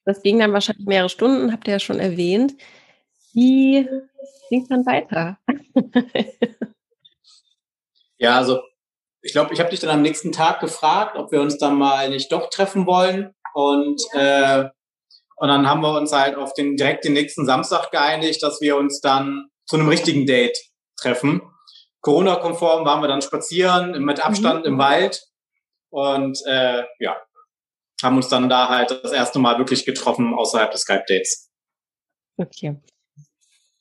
das 0.04 0.22
ging 0.22 0.38
dann 0.38 0.52
wahrscheinlich 0.52 0.86
mehrere 0.86 1.08
Stunden, 1.08 1.52
habt 1.52 1.66
ihr 1.66 1.74
ja 1.74 1.80
schon 1.80 1.98
erwähnt, 1.98 2.54
wie 3.32 3.88
ging 4.48 4.62
es 4.62 4.68
dann 4.68 4.86
weiter? 4.86 5.38
ja, 8.18 8.36
also 8.36 8.60
ich 9.20 9.32
glaube, 9.32 9.52
ich 9.52 9.60
habe 9.60 9.70
dich 9.70 9.80
dann 9.80 9.90
am 9.90 10.02
nächsten 10.02 10.30
Tag 10.30 10.60
gefragt, 10.60 11.16
ob 11.16 11.32
wir 11.32 11.40
uns 11.40 11.58
dann 11.58 11.76
mal 11.76 12.08
nicht 12.08 12.30
doch 12.30 12.48
treffen 12.48 12.86
wollen. 12.86 13.34
Und, 13.54 14.00
äh, 14.12 14.66
und 15.36 15.48
dann 15.48 15.68
haben 15.68 15.80
wir 15.80 15.94
uns 15.94 16.12
halt 16.12 16.36
auf 16.36 16.54
den 16.54 16.76
direkt 16.76 17.04
den 17.04 17.12
nächsten 17.12 17.46
Samstag 17.46 17.90
geeinigt, 17.90 18.42
dass 18.42 18.60
wir 18.60 18.76
uns 18.76 19.00
dann 19.00 19.48
zu 19.66 19.76
einem 19.76 19.88
richtigen 19.88 20.26
Date 20.26 20.58
treffen. 20.98 21.42
Corona-konform 22.00 22.84
waren 22.84 23.02
wir 23.02 23.08
dann 23.08 23.22
spazieren, 23.22 24.02
mit 24.04 24.24
Abstand 24.24 24.60
mhm. 24.60 24.72
im 24.72 24.78
Wald. 24.78 25.22
Und 25.90 26.40
äh, 26.46 26.84
ja, 27.00 27.16
haben 28.02 28.16
uns 28.16 28.28
dann 28.28 28.48
da 28.48 28.68
halt 28.68 29.00
das 29.02 29.12
erste 29.12 29.38
Mal 29.38 29.58
wirklich 29.58 29.84
getroffen 29.84 30.34
außerhalb 30.34 30.70
des 30.70 30.82
Skype-Dates. 30.82 31.50
Okay. 32.36 32.76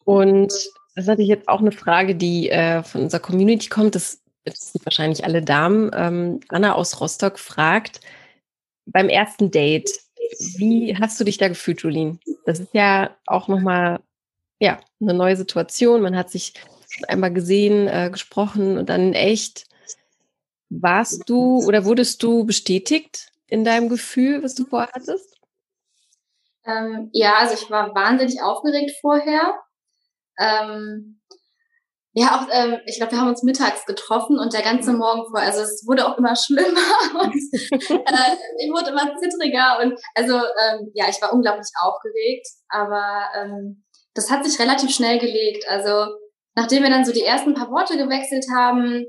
Und 0.03 0.51
das 0.51 1.03
ist 1.03 1.07
natürlich 1.07 1.29
jetzt 1.29 1.47
auch 1.47 1.59
eine 1.59 1.71
Frage, 1.71 2.15
die 2.15 2.49
äh, 2.49 2.83
von 2.83 3.01
unserer 3.01 3.21
Community 3.21 3.69
kommt. 3.69 3.95
Das 3.95 4.21
das 4.45 4.71
sind 4.71 4.85
wahrscheinlich 4.85 5.25
alle 5.25 5.41
Damen, 5.41 5.91
ähm, 5.93 6.39
Anna 6.49 6.75
aus 6.75 7.01
Rostock 7.01 7.39
fragt, 7.39 7.99
beim 8.85 9.09
ersten 9.09 9.51
Date, 9.51 9.89
wie 10.57 10.97
hast 10.97 11.19
du 11.19 11.23
dich 11.23 11.37
da 11.37 11.47
gefühlt, 11.47 11.81
Julien? 11.81 12.19
Das 12.45 12.59
ist 12.59 12.73
ja 12.73 13.15
auch 13.25 13.47
nochmal, 13.47 13.99
ja, 14.59 14.79
eine 15.01 15.13
neue 15.13 15.35
Situation. 15.35 16.01
Man 16.01 16.15
hat 16.15 16.29
sich 16.29 16.53
schon 16.89 17.05
einmal 17.05 17.33
gesehen, 17.33 17.87
äh, 17.87 18.09
gesprochen 18.11 18.77
und 18.77 18.89
dann 18.89 19.07
in 19.07 19.13
echt. 19.13 19.67
Warst 20.69 21.29
du 21.29 21.63
oder 21.65 21.85
wurdest 21.85 22.23
du 22.23 22.43
bestätigt 22.43 23.31
in 23.47 23.63
deinem 23.63 23.87
Gefühl, 23.87 24.43
was 24.43 24.55
du 24.55 24.65
vorhattest? 24.65 25.37
Ähm, 26.65 27.09
ja, 27.13 27.35
also 27.37 27.53
ich 27.53 27.69
war 27.69 27.93
wahnsinnig 27.93 28.41
aufgeregt 28.41 28.91
vorher. 28.99 29.59
Ähm, 30.39 31.21
ja, 32.17 32.27
auch, 32.27 32.47
ähm, 32.49 32.79
ich 32.85 32.95
glaube, 32.95 33.11
wir 33.11 33.19
haben 33.19 33.27
uns 33.27 33.43
mittags 33.43 33.85
getroffen 33.85 34.39
und 34.39 34.53
der 34.53 34.61
ganze 34.61 34.93
Morgen 34.93 35.25
vor, 35.29 35.39
also 35.39 35.61
es 35.61 35.83
wurde 35.85 36.07
auch 36.07 36.17
immer 36.17 36.33
schlimmer 36.33 36.79
und 37.21 37.33
äh, 37.61 38.35
ich 38.57 38.71
wurde 38.71 38.91
immer 38.91 39.17
zittriger 39.17 39.79
und 39.83 39.99
also 40.15 40.35
ähm, 40.35 40.91
ja, 40.93 41.07
ich 41.09 41.21
war 41.21 41.33
unglaublich 41.33 41.67
aufgeregt, 41.81 42.47
aber 42.69 43.25
ähm, 43.35 43.83
das 44.13 44.31
hat 44.31 44.45
sich 44.45 44.57
relativ 44.59 44.91
schnell 44.91 45.19
gelegt. 45.19 45.67
Also 45.67 46.15
nachdem 46.55 46.83
wir 46.83 46.89
dann 46.89 47.03
so 47.03 47.11
die 47.11 47.25
ersten 47.25 47.53
paar 47.53 47.69
Worte 47.69 47.97
gewechselt 47.97 48.45
haben, 48.55 49.05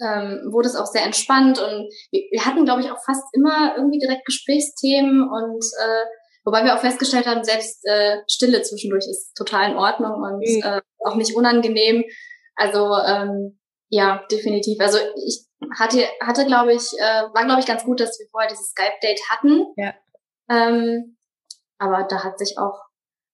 ähm, 0.00 0.48
wurde 0.52 0.68
es 0.68 0.76
auch 0.76 0.86
sehr 0.86 1.04
entspannt 1.04 1.58
und 1.58 1.92
wir, 2.12 2.22
wir 2.30 2.44
hatten, 2.46 2.64
glaube 2.64 2.82
ich, 2.82 2.90
auch 2.92 3.02
fast 3.04 3.24
immer 3.32 3.74
irgendwie 3.76 3.98
direkt 3.98 4.24
Gesprächsthemen 4.26 5.28
und 5.28 5.64
äh, 5.82 6.04
Wobei 6.44 6.64
wir 6.64 6.74
auch 6.74 6.80
festgestellt 6.80 7.26
haben, 7.26 7.44
selbst 7.44 7.84
äh, 7.84 8.18
Stille 8.28 8.62
zwischendurch 8.62 9.06
ist 9.08 9.34
total 9.36 9.70
in 9.70 9.76
Ordnung 9.76 10.22
und 10.22 10.40
mhm. 10.40 10.62
äh, 10.64 10.80
auch 11.04 11.14
nicht 11.14 11.34
unangenehm. 11.34 12.04
Also 12.56 12.96
ähm, 13.06 13.60
ja, 13.88 14.24
definitiv. 14.30 14.80
Also 14.80 14.98
ich 15.24 15.46
hatte, 15.78 16.04
hatte 16.20 16.46
glaube 16.46 16.72
ich, 16.72 16.92
äh, 16.98 17.22
war 17.32 17.44
glaube 17.44 17.60
ich 17.60 17.66
ganz 17.66 17.84
gut, 17.84 18.00
dass 18.00 18.18
wir 18.18 18.26
vorher 18.30 18.50
dieses 18.50 18.70
Skype-Date 18.70 19.20
hatten. 19.30 19.66
Ja. 19.76 19.94
Ähm, 20.50 21.16
aber 21.78 22.04
da 22.08 22.24
hat 22.24 22.38
sich 22.38 22.58
auch 22.58 22.80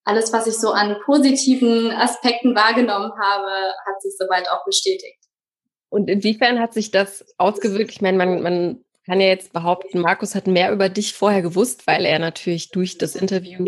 alles, 0.05 0.33
was 0.33 0.47
ich 0.47 0.59
so 0.59 0.71
an 0.71 0.97
positiven 1.05 1.91
Aspekten 1.91 2.55
wahrgenommen 2.55 3.13
habe, 3.21 3.73
hat 3.87 4.01
sich 4.01 4.15
soweit 4.17 4.49
auch 4.51 4.65
bestätigt. 4.65 5.19
Und 5.91 6.09
inwiefern 6.09 6.61
hat 6.61 6.73
sich 6.73 6.91
das 6.91 7.25
ausgewirkt? 7.39 7.93
Ich 7.93 8.01
meine, 8.01 8.19
man, 8.19 8.43
man 8.43 8.85
kann 9.09 9.21
ja 9.23 9.29
jetzt 9.29 9.55
behaupten, 9.55 10.01
Markus 10.01 10.35
hat 10.35 10.47
mehr 10.47 10.71
über 10.71 10.91
dich 10.91 11.15
vorher 11.15 11.41
gewusst, 11.41 11.87
weil 11.87 12.05
er 12.05 12.19
natürlich 12.19 12.71
durch 12.71 12.99
das 12.99 13.17
Interview 13.17 13.65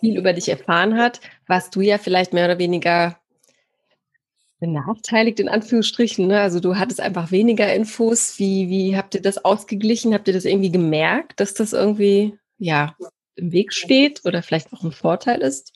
viel 0.00 0.18
über 0.18 0.34
dich 0.34 0.50
erfahren 0.50 0.98
hat, 0.98 1.20
warst 1.46 1.74
du 1.74 1.80
ja 1.80 1.96
vielleicht 1.96 2.34
mehr 2.34 2.44
oder 2.44 2.58
weniger 2.58 3.18
benachteiligt 4.60 5.40
in 5.40 5.48
Anführungsstrichen. 5.48 6.26
Ne? 6.26 6.40
Also 6.40 6.60
du 6.60 6.76
hattest 6.76 7.00
einfach 7.00 7.30
weniger 7.30 7.74
Infos. 7.74 8.38
Wie, 8.38 8.68
wie 8.68 8.96
habt 8.96 9.14
ihr 9.14 9.22
das 9.22 9.44
ausgeglichen? 9.44 10.12
Habt 10.12 10.28
ihr 10.28 10.34
das 10.34 10.44
irgendwie 10.44 10.70
gemerkt, 10.70 11.40
dass 11.40 11.54
das 11.54 11.72
irgendwie 11.72 12.38
ja 12.58 12.94
im 13.34 13.50
Weg 13.50 13.72
steht 13.72 14.20
oder 14.24 14.42
vielleicht 14.42 14.72
auch 14.74 14.84
ein 14.84 14.92
Vorteil 14.92 15.40
ist? 15.40 15.72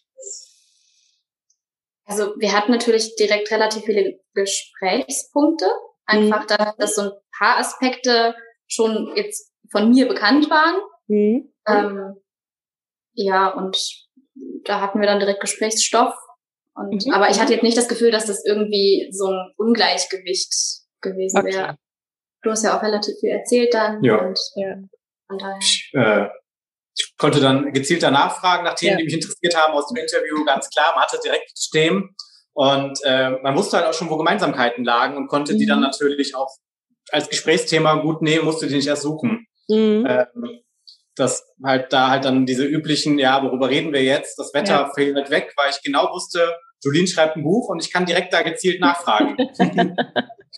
Also 2.05 2.35
wir 2.39 2.53
hatten 2.53 2.71
natürlich 2.71 3.17
direkt 3.17 3.51
relativ 3.51 3.83
viele 3.85 4.21
Gesprächspunkte. 4.35 5.67
Einfach, 6.05 6.43
mhm. 6.43 6.49
da, 6.49 6.75
dass 6.79 6.95
so 6.95 7.03
ein 7.03 7.11
paar 7.37 7.59
Aspekte 7.59 8.37
schon 8.67 9.13
jetzt 9.17 9.53
von 9.71 9.91
mir 9.91 10.09
bekannt 10.09 10.51
waren. 10.51 10.81
Mhm. 11.09 11.53
Ähm, 11.69 12.15
ja, 13.15 13.49
und 13.49 13.77
da 14.65 14.81
hatten 14.81 15.01
wir 15.01 15.07
dann 15.07 15.21
direkt 15.21 15.41
Gesprächsstoff. 15.41 16.15
Und, 16.75 17.07
mhm. 17.07 17.13
Aber 17.13 17.31
ich 17.31 17.41
hatte 17.41 17.55
jetzt 17.55 17.63
nicht 17.63 17.77
das 17.77 17.89
Gefühl, 17.89 18.11
dass 18.11 18.27
das 18.27 18.45
irgendwie 18.45 19.09
so 19.11 19.27
ein 19.29 19.53
Ungleichgewicht 19.57 20.53
gewesen 21.01 21.39
okay. 21.39 21.55
wäre. 21.55 21.79
Du 22.43 22.51
hast 22.51 22.65
ja 22.65 22.77
auch 22.77 22.83
relativ 22.83 23.15
viel 23.19 23.31
erzählt 23.31 23.73
dann. 23.75 24.03
Ja. 24.03 24.19
Und, 24.19 24.39
ja. 24.57 24.77
Von 25.27 25.39
daher. 25.39 25.59
Ich, 25.61 25.91
äh, 25.95 26.29
ich 26.97 27.17
konnte 27.19 27.41
dann 27.41 27.73
gezielter 27.73 28.11
nachfragen 28.11 28.65
nach 28.65 28.75
Themen, 28.75 28.93
ja. 28.93 28.99
die 28.99 29.05
mich 29.05 29.15
interessiert 29.15 29.57
haben 29.57 29.75
aus 29.75 29.89
dem 29.89 29.97
Interview. 29.97 30.45
Ganz 30.45 30.69
klar, 30.71 30.93
man 30.95 31.05
hatte 31.05 31.19
direkt 31.23 31.59
stehen. 31.59 32.15
Und 32.53 32.99
äh, 33.05 33.31
man 33.43 33.57
wusste 33.57 33.77
halt 33.77 33.87
auch 33.87 33.93
schon, 33.93 34.09
wo 34.09 34.17
Gemeinsamkeiten 34.17 34.85
lagen 34.85 35.17
und 35.17 35.29
konnte 35.29 35.55
mhm. 35.55 35.59
die 35.59 35.67
dann 35.67 35.79
mhm. 35.79 35.85
natürlich 35.85 36.35
auch 36.35 36.57
als 37.11 37.29
Gesprächsthema 37.29 37.95
gut 37.97 38.23
nehmen, 38.23 38.45
musst 38.45 38.63
du 38.63 38.67
die 38.67 38.77
nicht 38.77 38.89
erst 38.89 39.03
suchen. 39.03 39.47
Mhm. 39.69 40.07
Ähm, 40.09 40.61
dass 41.15 41.47
halt 41.65 41.93
da 41.93 42.11
halt 42.11 42.27
dann 42.27 42.45
diese 42.45 42.65
üblichen, 42.65 43.19
ja, 43.19 43.43
worüber 43.43 43.71
reden 43.71 43.93
wir 43.93 44.03
jetzt? 44.03 44.39
Das 44.39 44.53
Wetter 44.53 44.73
ja. 44.73 44.93
fällt 44.95 45.17
halt 45.17 45.31
weg, 45.31 45.53
weil 45.57 45.71
ich 45.71 45.83
genau 45.83 46.11
wusste, 46.13 46.55
Julien 46.85 47.07
schreibt 47.07 47.37
ein 47.37 47.43
Buch 47.43 47.69
und 47.69 47.83
ich 47.83 47.93
kann 47.93 48.05
direkt 48.05 48.33
da 48.33 48.43
gezielt 48.43 48.81
nachfragen. 48.81 49.37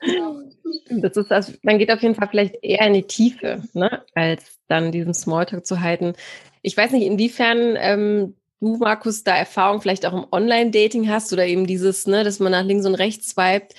das 0.91 1.17
ist 1.17 1.33
also, 1.33 1.53
man 1.63 1.79
geht 1.79 1.91
auf 1.91 2.03
jeden 2.03 2.15
Fall 2.15 2.29
vielleicht 2.29 2.57
eher 2.63 2.87
in 2.87 2.95
die 2.95 3.07
Tiefe, 3.07 3.63
ne, 3.73 4.03
als 4.15 4.59
dann 4.69 4.93
diesen 4.93 5.15
Smalltalk 5.15 5.67
zu 5.67 5.81
halten. 5.81 6.15
Ich 6.63 6.77
weiß 6.77 6.91
nicht, 6.93 7.07
inwiefern 7.07 7.77
ähm, 7.79 8.35
du, 8.61 8.77
Markus, 8.77 9.25
da 9.25 9.37
Erfahrung 9.37 9.81
vielleicht 9.81 10.07
auch 10.07 10.13
im 10.13 10.27
Online-Dating 10.31 11.09
hast 11.09 11.33
oder 11.33 11.47
eben 11.47 11.67
dieses, 11.67 12.07
ne, 12.07 12.25
dass 12.25 12.41
man 12.41 12.53
nach 12.53 12.65
links 12.65 12.87
und 12.87 12.95
rechts 12.95 13.31
swiped. 13.31 13.75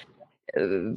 Äh, 0.48 0.94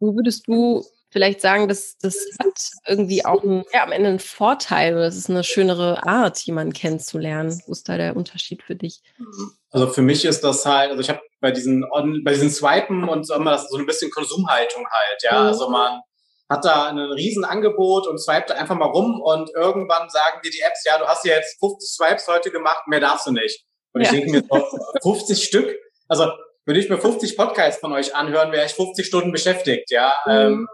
wo 0.00 0.14
würdest 0.14 0.46
du 0.46 0.84
vielleicht 1.10 1.40
sagen, 1.40 1.68
dass 1.68 1.96
das 1.98 2.16
hat 2.38 2.70
irgendwie 2.86 3.24
auch 3.24 3.42
ein, 3.42 3.64
ja, 3.72 3.82
am 3.82 3.92
Ende 3.92 4.10
einen 4.10 4.18
Vorteil 4.18 4.94
oder 4.94 5.06
es 5.06 5.16
ist 5.16 5.30
eine 5.30 5.44
schönere 5.44 6.06
Art, 6.06 6.38
jemanden 6.40 6.72
kennenzulernen? 6.72 7.62
Wo 7.66 7.72
ist 7.72 7.88
da 7.88 7.96
der 7.96 8.16
Unterschied 8.16 8.62
für 8.62 8.76
dich? 8.76 9.02
Also 9.70 9.88
für 9.88 10.02
mich 10.02 10.24
ist 10.24 10.44
das 10.44 10.66
halt, 10.66 10.90
also 10.90 11.00
ich 11.00 11.08
habe 11.08 11.20
bei 11.40 11.50
diesen 11.50 11.84
bei 12.24 12.32
diesen 12.32 12.50
Swipen 12.50 13.08
und 13.08 13.24
so 13.24 13.34
immer 13.34 13.52
das 13.52 13.68
so 13.68 13.78
ein 13.78 13.86
bisschen 13.86 14.10
Konsumhaltung 14.10 14.84
halt, 14.88 15.22
ja. 15.22 15.40
Mhm. 15.40 15.46
Also 15.48 15.70
man 15.70 16.00
hat 16.48 16.64
da 16.64 16.88
ein 16.88 16.98
riesen 16.98 17.44
Angebot 17.44 18.06
und 18.06 18.18
swipet 18.18 18.52
einfach 18.52 18.74
mal 18.74 18.86
rum 18.86 19.20
und 19.20 19.50
irgendwann 19.54 20.08
sagen 20.08 20.40
dir 20.42 20.50
die 20.50 20.60
Apps, 20.60 20.84
ja, 20.84 20.98
du 20.98 21.06
hast 21.06 21.24
ja 21.24 21.34
jetzt 21.34 21.58
50 21.60 21.90
Swipes 21.90 22.26
heute 22.26 22.50
gemacht, 22.50 22.86
mehr 22.86 23.00
darfst 23.00 23.26
du 23.26 23.32
nicht. 23.32 23.64
Und 23.92 24.02
ja. 24.02 24.12
ich 24.12 24.18
denke 24.18 24.30
mir 24.30 24.44
so, 24.48 25.12
50 25.12 25.44
Stück, 25.44 25.76
also 26.08 26.30
würde 26.68 26.80
ich 26.80 26.90
mir 26.90 26.98
50 26.98 27.34
Podcasts 27.34 27.80
von 27.80 27.94
euch 27.94 28.14
anhören, 28.14 28.52
wäre 28.52 28.66
ich 28.66 28.74
50 28.74 29.06
Stunden 29.06 29.32
beschäftigt, 29.32 29.90
ja, 29.90 30.14
mhm. 30.26 30.32
ähm, 30.32 30.68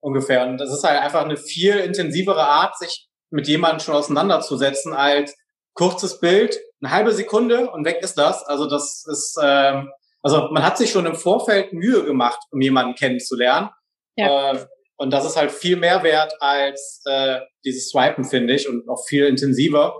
ungefähr. 0.00 0.44
Und 0.44 0.58
das 0.58 0.72
ist 0.72 0.82
halt 0.82 1.00
einfach 1.00 1.24
eine 1.24 1.36
viel 1.36 1.76
intensivere 1.76 2.42
Art, 2.42 2.76
sich 2.76 3.06
mit 3.30 3.46
jemandem 3.46 3.78
schon 3.78 3.94
auseinanderzusetzen, 3.94 4.92
als 4.92 5.36
kurzes 5.74 6.18
Bild, 6.18 6.58
eine 6.82 6.90
halbe 6.90 7.12
Sekunde 7.12 7.70
und 7.70 7.84
weg 7.84 7.98
ist 8.00 8.18
das. 8.18 8.42
Also 8.42 8.68
das 8.68 9.04
ist, 9.08 9.38
ähm, 9.40 9.92
also 10.20 10.48
man 10.50 10.64
hat 10.64 10.78
sich 10.78 10.90
schon 10.90 11.06
im 11.06 11.14
Vorfeld 11.14 11.72
Mühe 11.72 12.04
gemacht, 12.04 12.40
um 12.50 12.60
jemanden 12.60 12.96
kennenzulernen. 12.96 13.70
Ja. 14.16 14.52
Äh, 14.52 14.66
und 14.96 15.12
das 15.12 15.24
ist 15.24 15.36
halt 15.36 15.52
viel 15.52 15.76
mehr 15.76 16.02
wert 16.02 16.34
als 16.40 17.02
äh, 17.04 17.38
dieses 17.64 17.90
Swipen, 17.90 18.24
finde 18.24 18.54
ich, 18.54 18.68
und 18.68 18.88
auch 18.88 19.06
viel 19.06 19.26
intensiver. 19.26 19.94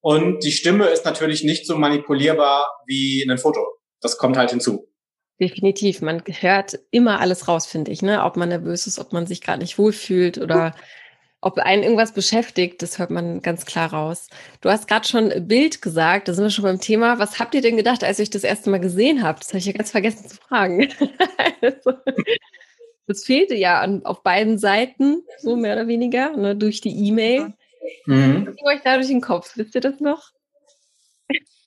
Und 0.00 0.44
die 0.44 0.52
Stimme 0.52 0.86
ist 0.86 1.04
natürlich 1.04 1.42
nicht 1.42 1.66
so 1.66 1.76
manipulierbar 1.76 2.70
wie 2.86 3.26
ein 3.28 3.38
Foto 3.38 3.60
das 4.04 4.18
kommt 4.18 4.36
halt 4.36 4.50
hinzu. 4.50 4.86
Definitiv. 5.40 6.02
Man 6.02 6.22
hört 6.26 6.78
immer 6.90 7.20
alles 7.20 7.48
raus, 7.48 7.66
finde 7.66 7.90
ich. 7.90 8.02
Ne? 8.02 8.22
Ob 8.22 8.36
man 8.36 8.50
nervös 8.50 8.86
ist, 8.86 8.98
ob 8.98 9.12
man 9.12 9.26
sich 9.26 9.40
gerade 9.40 9.60
nicht 9.60 9.78
wohlfühlt 9.78 10.38
oder 10.38 10.74
ob 11.40 11.58
einen 11.58 11.82
irgendwas 11.82 12.12
beschäftigt, 12.12 12.80
das 12.82 12.98
hört 12.98 13.10
man 13.10 13.42
ganz 13.42 13.66
klar 13.66 13.92
raus. 13.92 14.28
Du 14.60 14.70
hast 14.70 14.86
gerade 14.88 15.06
schon 15.06 15.46
Bild 15.48 15.82
gesagt, 15.82 16.28
da 16.28 16.34
sind 16.34 16.44
wir 16.44 16.50
schon 16.50 16.64
beim 16.64 16.80
Thema. 16.80 17.18
Was 17.18 17.38
habt 17.38 17.54
ihr 17.54 17.62
denn 17.62 17.76
gedacht, 17.76 18.04
als 18.04 18.18
ihr 18.18 18.22
euch 18.22 18.30
das 18.30 18.44
erste 18.44 18.70
Mal 18.70 18.78
gesehen 18.78 19.22
habt? 19.22 19.42
Das 19.42 19.48
habe 19.48 19.58
ich 19.58 19.66
ja 19.66 19.72
ganz 19.72 19.90
vergessen 19.90 20.28
zu 20.28 20.36
fragen. 20.36 20.88
also, 21.60 21.92
das 23.06 23.24
fehlte 23.24 23.54
ja 23.54 23.80
an, 23.80 24.04
auf 24.04 24.22
beiden 24.22 24.58
Seiten, 24.58 25.22
so 25.38 25.56
mehr 25.56 25.74
oder 25.74 25.86
weniger, 25.86 26.36
ne, 26.36 26.56
durch 26.56 26.80
die 26.80 27.08
E-Mail. 27.08 27.54
Mhm. 28.06 28.46
Was 28.46 28.56
ging 28.56 28.66
euch 28.66 28.80
da 28.82 28.94
durch 28.96 29.08
den 29.08 29.20
Kopf? 29.20 29.56
Wisst 29.56 29.74
ihr 29.74 29.80
das 29.80 30.00
noch? 30.00 30.30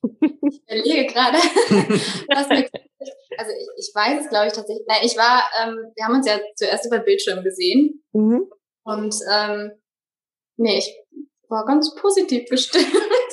Ich 0.04 0.62
überlege 0.64 1.06
gerade, 1.12 1.38
was 2.30 2.50
mir 2.50 2.70
also 3.38 3.52
ich, 3.52 3.88
ich 3.88 3.96
weiß 3.96 4.24
es, 4.24 4.30
glaube 4.30 4.48
ich, 4.48 4.54
tatsächlich. 4.54 4.86
Nein, 4.88 5.02
ich 5.04 5.18
war, 5.18 5.44
ähm, 5.62 5.92
wir 5.96 6.06
haben 6.06 6.16
uns 6.16 6.28
ja 6.28 6.40
zuerst 6.56 6.86
über 6.86 7.00
Bildschirm 7.00 7.44
gesehen. 7.44 8.04
Mhm. 8.14 8.50
Und 8.84 9.16
ähm, 9.32 9.72
nee, 10.58 10.78
ich 10.78 10.96
war 11.50 11.66
ganz 11.66 11.94
positiv 11.96 12.50
gestimmt. 12.50 12.88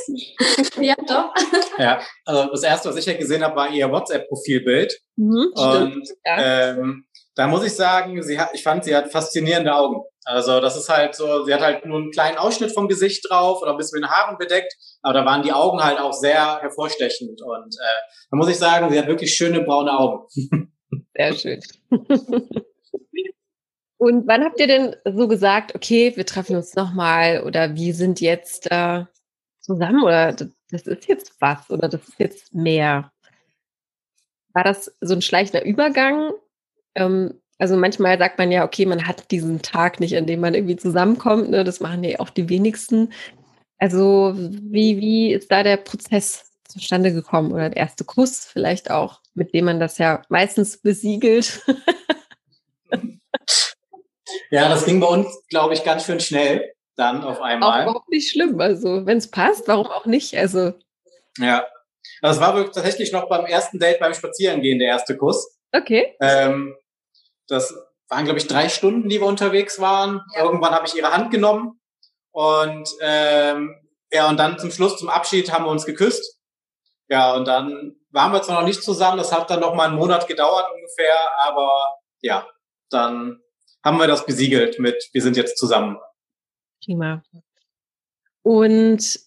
ja, 0.80 0.94
doch. 1.06 1.33
Ja, 1.78 2.00
also 2.25 2.50
das 2.50 2.62
erste, 2.62 2.88
was 2.88 2.97
ich 2.97 3.06
ja 3.06 3.14
gesehen 3.14 3.42
habe, 3.42 3.56
war 3.56 3.71
ihr 3.71 3.90
WhatsApp-Profilbild. 3.90 5.00
Mhm, 5.16 5.52
und 5.54 6.09
ja. 6.25 6.71
ähm, 6.73 7.06
da 7.35 7.49
muss 7.49 7.64
ich 7.64 7.75
sagen, 7.75 8.23
sie 8.23 8.38
hat, 8.38 8.50
ich 8.55 8.62
fand, 8.62 8.85
sie 8.85 8.95
hat 8.95 9.11
faszinierende 9.11 9.75
Augen. 9.75 10.03
Also 10.25 10.61
das 10.61 10.76
ist 10.76 10.88
halt 10.88 11.14
so, 11.14 11.45
sie 11.45 11.53
hat 11.53 11.61
halt 11.61 11.85
nur 11.85 11.99
einen 11.99 12.11
kleinen 12.11 12.38
Ausschnitt 12.38 12.73
vom 12.73 12.88
Gesicht 12.88 13.29
drauf 13.29 13.61
oder 13.61 13.73
ein 13.73 13.76
bisschen 13.76 14.00
mit 14.00 14.09
den 14.09 14.14
Haaren 14.14 14.38
bedeckt, 14.38 14.73
aber 15.03 15.14
da 15.14 15.25
waren 15.25 15.43
die 15.43 15.53
Augen 15.53 15.83
halt 15.83 15.99
auch 15.99 16.12
sehr 16.12 16.61
hervorstechend. 16.61 17.43
Und 17.43 17.75
äh, 17.75 18.03
da 18.31 18.37
muss 18.37 18.49
ich 18.49 18.57
sagen, 18.57 18.91
sie 18.91 18.99
hat 18.99 19.07
wirklich 19.07 19.35
schöne 19.35 19.62
braune 19.62 19.99
Augen. 19.99 20.26
Sehr 21.17 21.33
schön. 21.35 21.61
Und 23.97 24.26
wann 24.26 24.45
habt 24.45 24.61
ihr 24.61 24.67
denn 24.67 24.97
so 25.05 25.29
gesagt, 25.29 25.75
okay, 25.75 26.12
wir 26.14 26.26
treffen 26.26 26.57
uns 26.57 26.75
nochmal 26.75 27.43
oder 27.45 27.75
wir 27.75 27.95
sind 27.95 28.21
jetzt 28.21 28.71
äh, 28.71 29.05
zusammen 29.61 30.05
oder 30.05 30.33
das 30.33 30.83
ist 30.83 31.09
jetzt 31.09 31.41
was 31.41 31.71
oder 31.71 31.88
das 31.88 32.09
ist 32.09 32.19
jetzt 32.19 32.55
mehr? 32.55 33.12
War 34.53 34.64
das 34.64 34.95
so 35.00 35.14
ein 35.14 35.23
schleichender 35.23 35.64
Übergang? 35.64 36.33
Ähm, 36.95 37.41
also 37.59 37.77
manchmal 37.77 38.19
sagt 38.19 38.39
man 38.39 38.51
ja, 38.51 38.65
okay, 38.65 38.85
man 38.87 39.07
hat 39.07 39.31
diesen 39.31 39.63
Tag 39.63 40.01
nicht, 40.01 40.17
an 40.17 40.27
dem 40.27 40.41
man 40.41 40.55
irgendwie 40.55 40.77
zusammenkommt. 40.77 41.51
Ne? 41.51 41.65
Das 41.65 41.81
machen 41.81 42.03
ja 42.05 42.19
auch 42.21 42.31
die 42.31 42.49
wenigsten. 42.49 43.13
Also 43.79 44.35
wie, 44.37 44.99
wie 44.99 45.33
ist 45.33 45.51
da 45.51 45.63
der 45.63 45.77
Prozess 45.77 46.51
zustande 46.69 47.13
gekommen 47.13 47.53
oder 47.53 47.71
der 47.71 47.77
erste 47.77 48.05
Kuss 48.05 48.45
vielleicht 48.45 48.91
auch, 48.91 49.21
mit 49.35 49.55
dem 49.55 49.67
man 49.67 49.79
das 49.79 49.99
ja 49.99 50.23
meistens 50.29 50.79
besiegelt? 50.79 51.63
ja, 54.51 54.69
das 54.69 54.85
ging 54.85 55.01
bei 55.01 55.07
uns, 55.07 55.29
glaube 55.49 55.75
ich, 55.75 55.85
ganz 55.85 56.07
schön 56.07 56.21
schnell 56.21 56.73
dann 56.97 57.23
auf 57.23 57.41
einmal. 57.41 57.81
Auch 57.81 57.83
überhaupt 57.85 58.09
nicht 58.09 58.31
schlimm. 58.31 58.61
Also 58.61 59.07
wenn 59.07 59.19
es 59.19 59.31
passt, 59.31 59.69
warum 59.69 59.87
auch 59.87 60.07
nicht? 60.07 60.37
Also 60.37 60.73
ja, 61.39 61.67
das 62.23 62.41
war 62.41 62.55
wirklich 62.55 62.75
tatsächlich 62.75 63.13
noch 63.13 63.29
beim 63.29 63.45
ersten 63.47 63.79
Date 63.79 64.01
beim 64.01 64.15
Spazierengehen 64.15 64.79
der 64.79 64.89
erste 64.89 65.17
Kuss. 65.17 65.59
Okay. 65.73 66.15
Ähm, 66.21 66.77
das 67.49 67.75
waren, 68.09 68.25
glaube 68.25 68.39
ich, 68.39 68.47
drei 68.47 68.69
Stunden, 68.69 69.09
die 69.09 69.21
wir 69.21 69.27
unterwegs 69.27 69.81
waren. 69.81 70.23
Ja. 70.35 70.45
Irgendwann 70.45 70.73
habe 70.73 70.87
ich 70.87 70.95
ihre 70.95 71.13
Hand 71.13 71.31
genommen 71.31 71.81
und 72.31 72.89
ähm, 73.01 73.75
ja, 74.13 74.29
und 74.29 74.39
dann 74.39 74.59
zum 74.59 74.71
Schluss, 74.71 74.97
zum 74.97 75.09
Abschied, 75.09 75.53
haben 75.53 75.65
wir 75.65 75.71
uns 75.71 75.87
geküsst. 75.87 76.39
Ja, 77.09 77.35
und 77.35 77.47
dann 77.47 77.97
waren 78.11 78.33
wir 78.33 78.43
zwar 78.43 78.61
noch 78.61 78.67
nicht 78.67 78.83
zusammen, 78.83 79.19
das 79.19 79.33
hat 79.33 79.51
dann 79.51 79.61
noch 79.61 79.75
mal 79.75 79.89
einen 79.89 79.97
Monat 79.97 80.27
gedauert 80.29 80.67
ungefähr, 80.73 81.15
aber 81.41 81.99
ja, 82.21 82.47
dann 82.91 83.41
haben 83.85 83.99
wir 83.99 84.07
das 84.07 84.25
besiegelt 84.25 84.79
mit, 84.79 85.11
wir 85.13 85.21
sind 85.21 85.37
jetzt 85.37 85.59
zusammen. 85.59 85.99
Prima. 86.83 87.23
Und 88.43 89.21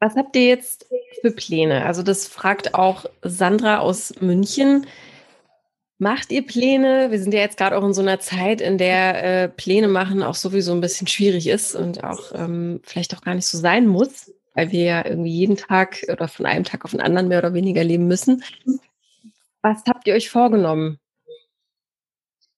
was 0.00 0.14
habt 0.14 0.36
ihr 0.36 0.46
jetzt 0.46 0.86
für 1.20 1.30
Pläne? 1.30 1.84
Also 1.84 2.02
das 2.02 2.28
fragt 2.28 2.74
auch 2.74 3.06
Sandra 3.22 3.78
aus 3.78 4.14
München. 4.20 4.86
Macht 5.98 6.30
ihr 6.30 6.44
Pläne? 6.44 7.10
Wir 7.10 7.18
sind 7.18 7.32
ja 7.32 7.40
jetzt 7.40 7.56
gerade 7.56 7.76
auch 7.76 7.84
in 7.84 7.94
so 7.94 8.02
einer 8.02 8.20
Zeit, 8.20 8.60
in 8.60 8.76
der 8.76 9.24
äh, 9.24 9.48
Pläne 9.48 9.88
machen 9.88 10.22
auch 10.22 10.34
sowieso 10.34 10.72
ein 10.72 10.82
bisschen 10.82 11.06
schwierig 11.06 11.46
ist 11.46 11.74
und 11.74 12.04
auch 12.04 12.32
ähm, 12.34 12.80
vielleicht 12.84 13.16
auch 13.16 13.22
gar 13.22 13.34
nicht 13.34 13.46
so 13.46 13.56
sein 13.56 13.86
muss, 13.86 14.30
weil 14.52 14.72
wir 14.72 14.84
ja 14.84 15.06
irgendwie 15.06 15.32
jeden 15.32 15.56
Tag 15.56 16.04
oder 16.12 16.28
von 16.28 16.44
einem 16.44 16.64
Tag 16.64 16.84
auf 16.84 16.90
den 16.90 17.00
anderen 17.00 17.28
mehr 17.28 17.38
oder 17.38 17.54
weniger 17.54 17.82
leben 17.82 18.06
müssen. 18.08 18.44
Was 19.62 19.84
habt 19.88 20.06
ihr 20.06 20.14
euch 20.14 20.28
vorgenommen? 20.28 20.98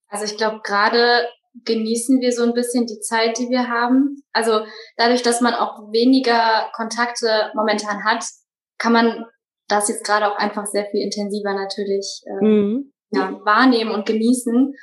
Also 0.09 0.25
ich 0.25 0.35
glaube, 0.35 0.59
gerade 0.63 1.25
genießen 1.63 2.19
wir 2.19 2.33
so 2.33 2.43
ein 2.43 2.53
bisschen 2.53 2.87
die 2.87 2.99
Zeit, 2.99 3.37
die 3.37 3.49
wir 3.49 3.69
haben. 3.69 4.21
Also 4.33 4.65
dadurch, 4.97 5.21
dass 5.21 5.39
man 5.39 5.53
auch 5.53 5.93
weniger 5.93 6.69
Kontakte 6.75 7.51
momentan 7.55 8.03
hat, 8.03 8.25
kann 8.77 8.91
man 8.91 9.25
das 9.69 9.87
jetzt 9.87 10.03
gerade 10.03 10.27
auch 10.27 10.35
einfach 10.35 10.65
sehr 10.65 10.87
viel 10.87 11.01
intensiver 11.01 11.53
natürlich 11.53 12.21
äh, 12.25 12.45
mhm 12.45 12.91
ja, 13.11 13.39
wahrnehmen 13.43 13.91
und 13.91 14.05
genießen. 14.05 14.73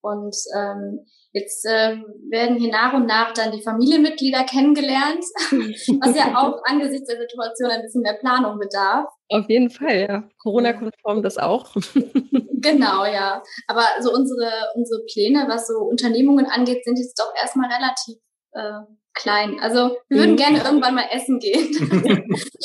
Und 0.00 0.36
ähm, 0.56 1.06
jetzt 1.32 1.64
äh, 1.64 1.96
werden 2.30 2.58
hier 2.58 2.70
nach 2.70 2.92
und 2.92 3.06
nach 3.06 3.32
dann 3.32 3.52
die 3.52 3.62
Familienmitglieder 3.62 4.44
kennengelernt, 4.44 5.24
was 6.00 6.16
ja 6.16 6.34
auch 6.36 6.60
angesichts 6.64 7.08
der 7.08 7.18
Situation 7.18 7.70
ein 7.70 7.82
bisschen 7.82 8.02
mehr 8.02 8.18
Planung 8.20 8.58
bedarf. 8.58 9.06
Auf 9.28 9.48
jeden 9.48 9.70
Fall, 9.70 10.06
ja. 10.08 10.28
Corona-konform 10.38 11.22
das 11.22 11.38
auch. 11.38 11.74
genau, 12.60 13.04
ja. 13.04 13.42
Aber 13.66 13.84
so 14.00 14.12
unsere, 14.12 14.50
unsere 14.74 15.02
Pläne, 15.12 15.46
was 15.48 15.66
so 15.66 15.78
Unternehmungen 15.78 16.46
angeht, 16.46 16.84
sind 16.84 16.98
jetzt 16.98 17.18
doch 17.18 17.32
erstmal 17.40 17.70
relativ 17.70 18.16
äh, 18.52 18.84
klein. 19.14 19.58
Also 19.60 19.96
wir 20.08 20.18
würden 20.18 20.32
mhm. 20.32 20.36
gerne 20.36 20.62
irgendwann 20.62 20.94
mal 20.94 21.08
essen 21.10 21.38
gehen. 21.40 21.70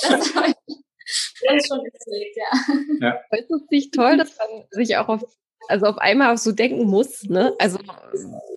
das 0.01 0.35
das 1.45 1.55
ist 1.57 1.67
schon 1.67 1.83
gepflegt, 1.83 2.37
ja. 2.37 3.07
ja. 3.07 3.19
Es 3.31 3.49
ist 3.49 3.71
nicht 3.71 3.93
toll, 3.93 4.17
dass 4.17 4.37
man 4.37 4.65
sich 4.71 4.97
auch 4.97 5.07
auf, 5.07 5.23
also 5.67 5.85
auf 5.85 5.97
einmal 5.97 6.33
auch 6.33 6.37
so 6.37 6.51
denken 6.51 6.85
muss. 6.85 7.23
Ne? 7.23 7.53
Also 7.59 7.79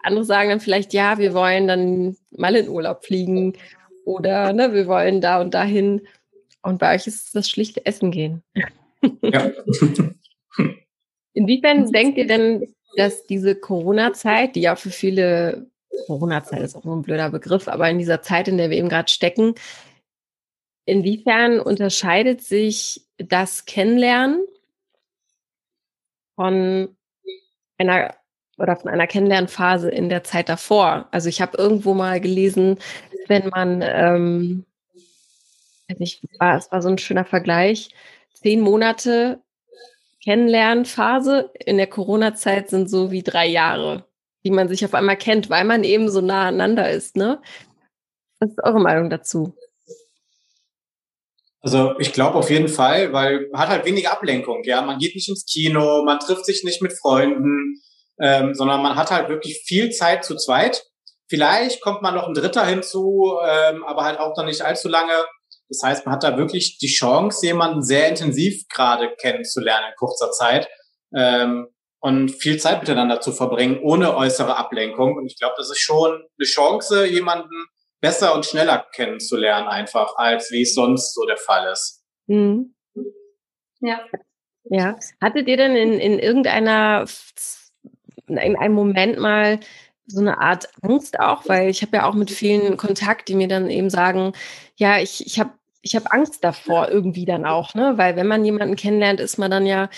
andere 0.03 0.25
sagen 0.25 0.51
dann 0.51 0.61
vielleicht, 0.61 0.93
ja, 0.93 1.19
wir 1.19 1.35
wollen 1.35 1.69
dann 1.69 2.17
mal 2.31 2.57
in 2.57 2.69
Urlaub 2.69 3.05
fliegen 3.05 3.57
oder 4.05 4.53
ne, 4.53 4.73
wir 4.73 4.87
wollen 4.87 5.21
da 5.21 5.41
und 5.41 5.55
dahin. 5.55 6.07
Und 6.63 6.79
bei 6.79 6.95
euch 6.95 7.07
ist 7.07 7.27
es 7.27 7.33
das 7.33 7.49
schlichte 7.49 7.85
Essen 7.87 8.11
gehen. 8.11 8.43
Ja. 9.23 9.51
Inwiefern 11.35 11.91
denkt 11.91 12.19
ihr 12.19 12.27
denn, 12.27 12.75
dass 12.97 13.27
diese 13.27 13.55
Corona-Zeit, 13.55 14.55
die 14.55 14.61
ja 14.61 14.77
für 14.77 14.91
viele 14.91 15.67
Corona-Zeit 16.07 16.63
ist 16.63 16.77
auch 16.77 16.85
nur 16.85 16.97
ein 16.97 17.03
blöder 17.03 17.31
Begriff, 17.31 17.69
aber 17.69 17.89
in 17.89 17.99
dieser 17.99 18.23
Zeit, 18.23 18.49
in 18.49 18.59
der 18.59 18.71
wir 18.71 18.77
eben 18.77 18.89
gerade 18.89 19.11
stecken, 19.11 19.55
Inwiefern 20.85 21.61
unterscheidet 21.61 22.43
sich 22.43 23.07
das 23.19 23.67
Kennenlernen 23.67 24.45
von 26.35 26.97
einer 27.79 28.15
oder 28.59 28.77
von 28.77 28.91
einer 28.91 29.07
Kennenlernphase 29.07 29.91
in 29.91 30.09
der 30.09 30.25
Zeit 30.25 30.49
davor? 30.49 31.09
Also 31.11 31.29
ich 31.29 31.41
habe 31.41 31.57
irgendwo 31.57 31.95
mal 31.95 32.21
gelesen, 32.21 32.79
wenn 33.29 33.49
man, 33.49 33.83
ähm, 33.83 34.65
ich, 35.99 36.21
war, 36.39 36.57
es 36.57 36.71
war 36.73 36.83
so 36.83 36.89
ein 36.89 36.99
schöner 36.99 37.25
Vergleich, 37.25 37.91
zehn 38.35 38.61
Monate 38.61 39.41
Kennenlernphase 40.23 41.51
in 41.65 41.77
der 41.77 41.89
Corona-Zeit 41.89 42.71
sind 42.71 42.89
so 42.89 43.11
wie 43.11 43.23
drei 43.23 43.47
Jahre, 43.47 44.05
die 44.45 44.51
man 44.51 44.69
sich 44.69 44.85
auf 44.85 44.95
einmal 44.95 45.17
kennt, 45.17 45.51
weil 45.51 45.65
man 45.65 45.83
eben 45.83 46.09
so 46.09 46.21
nah 46.21 46.49
aneinander 46.49 46.91
ist. 46.91 47.17
Ne? 47.17 47.41
Was 48.39 48.51
ist 48.51 48.63
eure 48.63 48.81
Meinung 48.81 49.11
dazu? 49.11 49.55
Also 51.63 51.95
ich 52.01 52.13
glaube 52.13 52.37
auf 52.37 52.51
jeden 52.51 52.69
Fall, 52.69 53.13
weil 53.13 53.49
man 53.53 53.61
hat 53.61 53.69
halt 53.69 53.85
weniger 53.85 54.13
Ablenkung. 54.13 54.63
Ja, 54.65 54.83
man 54.83 54.99
geht 54.99 55.15
nicht 55.15 55.29
ins 55.29 55.47
Kino, 55.47 56.03
man 56.05 56.19
trifft 56.19 56.45
sich 56.45 56.65
nicht 56.65 56.83
mit 56.83 56.93
Freunden, 56.93 57.81
ähm, 58.21 58.53
sondern 58.55 58.83
man 58.83 58.97
hat 58.97 59.13
halt 59.13 59.29
wirklich 59.29 59.63
viel 59.65 59.91
Zeit 59.91 60.25
zu 60.25 60.37
zweit. 60.37 60.85
Vielleicht 61.29 61.81
kommt 61.81 62.03
man 62.03 62.15
noch 62.15 62.27
ein 62.27 62.35
Dritter 62.35 62.67
hinzu, 62.67 63.39
ähm, 63.47 63.85
aber 63.85 64.05
halt 64.05 64.19
auch 64.19 64.37
noch 64.37 64.45
nicht 64.45 64.63
allzu 64.63 64.89
lange. 64.89 65.15
Das 65.69 65.83
heißt, 65.83 66.05
man 66.05 66.17
hat 66.17 66.25
da 66.25 66.37
wirklich 66.37 66.79
die 66.79 66.89
Chance, 66.89 67.47
jemanden 67.47 67.83
sehr 67.83 68.09
intensiv 68.09 68.69
gerade 68.69 69.15
kennenzulernen 69.19 69.87
in 69.91 69.97
kurzer 69.97 70.31
Zeit 70.33 70.69
ähm, 71.17 71.69
und 72.01 72.31
viel 72.31 72.59
Zeit 72.59 72.81
miteinander 72.81 73.21
zu 73.21 73.33
verbringen, 73.33 73.79
ohne 73.81 74.17
äußere 74.17 74.57
Ablenkung. 74.57 75.17
Und 75.17 75.27
ich 75.27 75.39
glaube, 75.39 75.55
das 75.57 75.71
ist 75.71 75.81
schon 75.81 76.11
eine 76.11 76.47
Chance, 76.47 77.07
jemanden 77.07 77.67
besser 78.03 78.35
und 78.35 78.45
schneller 78.45 78.85
kennenzulernen 78.93 79.69
einfach, 79.69 80.17
als 80.17 80.51
wie 80.51 80.63
es 80.63 80.75
sonst 80.75 81.15
so 81.15 81.25
der 81.25 81.39
Fall 81.39 81.73
ist. 81.73 82.03
Mhm. 82.27 82.75
Ja. 83.81 84.01
Ja. 84.65 84.97
Hattet 85.21 85.49
ihr 85.49 85.57
denn 85.57 85.75
in, 85.77 85.95
in 85.95 86.19
irgendeiner, 86.19 87.07
in 88.27 88.57
einem 88.57 88.75
Moment 88.75 89.19
mal 89.19 89.61
so 90.07 90.21
eine 90.21 90.39
Art 90.39 90.69
Angst 90.83 91.19
auch? 91.19 91.49
Weil 91.49 91.71
ich 91.71 91.83
habe 91.83 91.97
ja 91.97 92.07
auch 92.07 92.15
mit 92.15 92.31
vielen 92.31 92.77
Kontakt, 92.77 93.29
die 93.29 93.35
mir 93.35 93.49
dann 93.49 93.71
eben 93.71 93.89
sagen, 93.89 94.33
ja, 94.77 94.99
ich, 94.99 95.25
ich 95.25 95.41
habe 95.41 95.53
ich 95.81 95.97
hab 95.97 96.13
Angst 96.13 96.45
davor 96.45 96.89
irgendwie 96.89 97.25
dann 97.25 97.45
auch, 97.45 97.75
ne? 97.75 97.95
Weil 97.97 98.15
wenn 98.15 98.29
man 98.29 98.45
jemanden 98.45 98.77
kennenlernt, 98.77 99.19
ist 99.19 99.37
man 99.37 99.51
dann 99.51 99.67
ja 99.67 99.91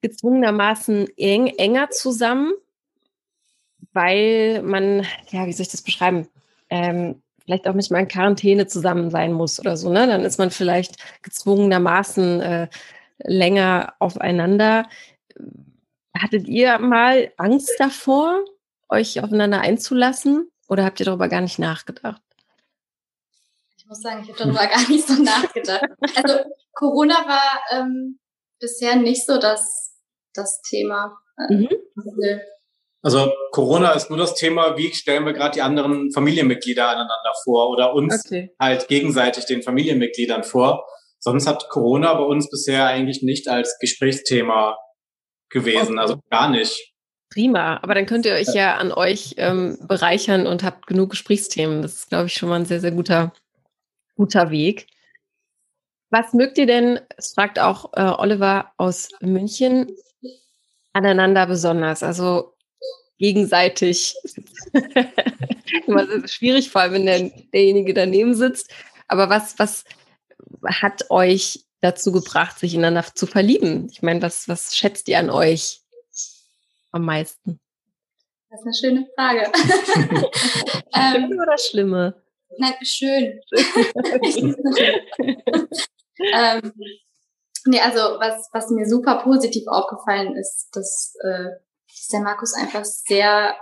gezwungenermaßen 0.00 1.08
eng, 1.18 1.48
enger 1.58 1.90
zusammen, 1.90 2.52
weil 3.92 4.62
man, 4.62 5.06
ja, 5.30 5.46
wie 5.46 5.52
soll 5.52 5.64
ich 5.64 5.72
das 5.72 5.82
beschreiben? 5.82 6.28
Ähm, 6.70 7.22
vielleicht 7.42 7.66
auch 7.66 7.74
nicht 7.74 7.90
mal 7.90 8.00
in 8.00 8.08
Quarantäne 8.08 8.66
zusammen 8.66 9.10
sein 9.10 9.32
muss 9.32 9.58
oder 9.58 9.76
so, 9.76 9.90
ne? 9.90 10.06
Dann 10.06 10.24
ist 10.24 10.38
man 10.38 10.50
vielleicht 10.50 10.96
gezwungenermaßen 11.22 12.40
äh, 12.40 12.68
länger 13.18 13.94
aufeinander. 13.98 14.88
Hattet 16.16 16.48
ihr 16.48 16.78
mal 16.78 17.32
Angst 17.36 17.74
davor, 17.78 18.44
euch 18.88 19.22
aufeinander 19.22 19.60
einzulassen 19.60 20.50
oder 20.68 20.84
habt 20.84 21.00
ihr 21.00 21.06
darüber 21.06 21.28
gar 21.28 21.40
nicht 21.40 21.58
nachgedacht? 21.58 22.22
muss 23.88 24.02
sagen, 24.02 24.22
ich 24.22 24.28
habe 24.28 24.38
darüber 24.38 24.66
gar 24.66 24.88
nicht 24.88 25.06
so 25.06 25.14
nachgedacht. 25.22 25.84
Also 26.14 26.38
Corona 26.72 27.14
war 27.26 27.62
ähm, 27.70 28.18
bisher 28.60 28.96
nicht 28.96 29.26
so 29.26 29.38
das, 29.38 29.96
das 30.34 30.60
Thema. 30.62 31.18
Mhm. 31.48 31.68
Also 31.96 32.12
Corona 33.52 33.92
ist 33.92 34.10
nur 34.10 34.18
das 34.18 34.34
Thema, 34.34 34.76
wie 34.76 34.92
stellen 34.92 35.24
wir 35.24 35.32
gerade 35.32 35.54
die 35.54 35.62
anderen 35.62 36.12
Familienmitglieder 36.12 36.88
aneinander 36.88 37.32
vor 37.44 37.70
oder 37.70 37.94
uns 37.94 38.24
okay. 38.26 38.50
halt 38.60 38.88
gegenseitig 38.88 39.46
den 39.46 39.62
Familienmitgliedern 39.62 40.44
vor. 40.44 40.84
Sonst 41.18 41.46
hat 41.46 41.68
Corona 41.68 42.14
bei 42.14 42.24
uns 42.24 42.50
bisher 42.50 42.86
eigentlich 42.86 43.22
nicht 43.22 43.48
als 43.48 43.78
Gesprächsthema 43.80 44.76
gewesen, 45.50 45.92
okay. 45.92 46.00
also 46.00 46.20
gar 46.30 46.50
nicht. 46.50 46.92
Prima, 47.30 47.78
aber 47.82 47.94
dann 47.94 48.06
könnt 48.06 48.26
ihr 48.26 48.34
euch 48.34 48.54
ja 48.54 48.76
an 48.76 48.92
euch 48.92 49.34
ähm, 49.36 49.78
bereichern 49.86 50.46
und 50.46 50.62
habt 50.62 50.86
genug 50.86 51.10
Gesprächsthemen. 51.10 51.82
Das 51.82 51.94
ist, 51.94 52.08
glaube 52.08 52.26
ich, 52.26 52.34
schon 52.34 52.48
mal 52.48 52.56
ein 52.56 52.64
sehr, 52.64 52.80
sehr 52.80 52.92
guter, 52.92 53.32
guter 54.16 54.50
Weg. 54.50 54.86
Was 56.10 56.32
mögt 56.32 56.56
ihr 56.56 56.66
denn, 56.66 57.00
es 57.16 57.34
fragt 57.34 57.58
auch 57.58 57.92
äh, 57.94 58.02
Oliver 58.02 58.72
aus 58.78 59.10
München, 59.20 59.92
aneinander 60.94 61.46
besonders? 61.46 62.02
Also 62.02 62.54
gegenseitig. 63.18 64.14
Immer 65.86 66.06
sehr, 66.06 66.20
sehr 66.20 66.28
schwierig, 66.28 66.70
vor 66.70 66.80
allem 66.80 66.94
wenn 66.94 67.06
der, 67.06 67.30
derjenige 67.52 67.94
daneben 67.94 68.34
sitzt. 68.34 68.70
Aber 69.08 69.28
was, 69.28 69.58
was 69.58 69.84
hat 70.64 71.10
euch 71.10 71.64
dazu 71.80 72.12
gebracht, 72.12 72.58
sich 72.58 72.74
ineinander 72.74 73.04
zu 73.14 73.26
verlieben? 73.26 73.88
Ich 73.90 74.02
meine, 74.02 74.22
was, 74.22 74.48
was 74.48 74.76
schätzt 74.76 75.08
ihr 75.08 75.18
an 75.18 75.30
euch 75.30 75.80
am 76.92 77.04
meisten? 77.04 77.60
Das 78.50 78.60
ist 78.60 78.66
eine 78.66 78.74
schöne 78.74 79.08
Frage. 79.14 79.52
Schlimme 80.94 81.34
ähm, 81.34 81.38
oder 81.40 81.58
schlimme? 81.58 82.22
Nein, 82.56 82.74
schön. 82.82 83.40
ähm, 86.32 86.72
nee, 87.66 87.80
also 87.80 88.00
was, 88.18 88.48
was 88.52 88.70
mir 88.70 88.88
super 88.88 89.22
positiv 89.22 89.64
aufgefallen 89.66 90.34
ist, 90.36 90.70
dass, 90.72 91.14
äh, 91.24 91.50
dass 91.98 92.08
der 92.08 92.20
Markus 92.20 92.54
einfach 92.54 92.84
sehr, 92.84 93.56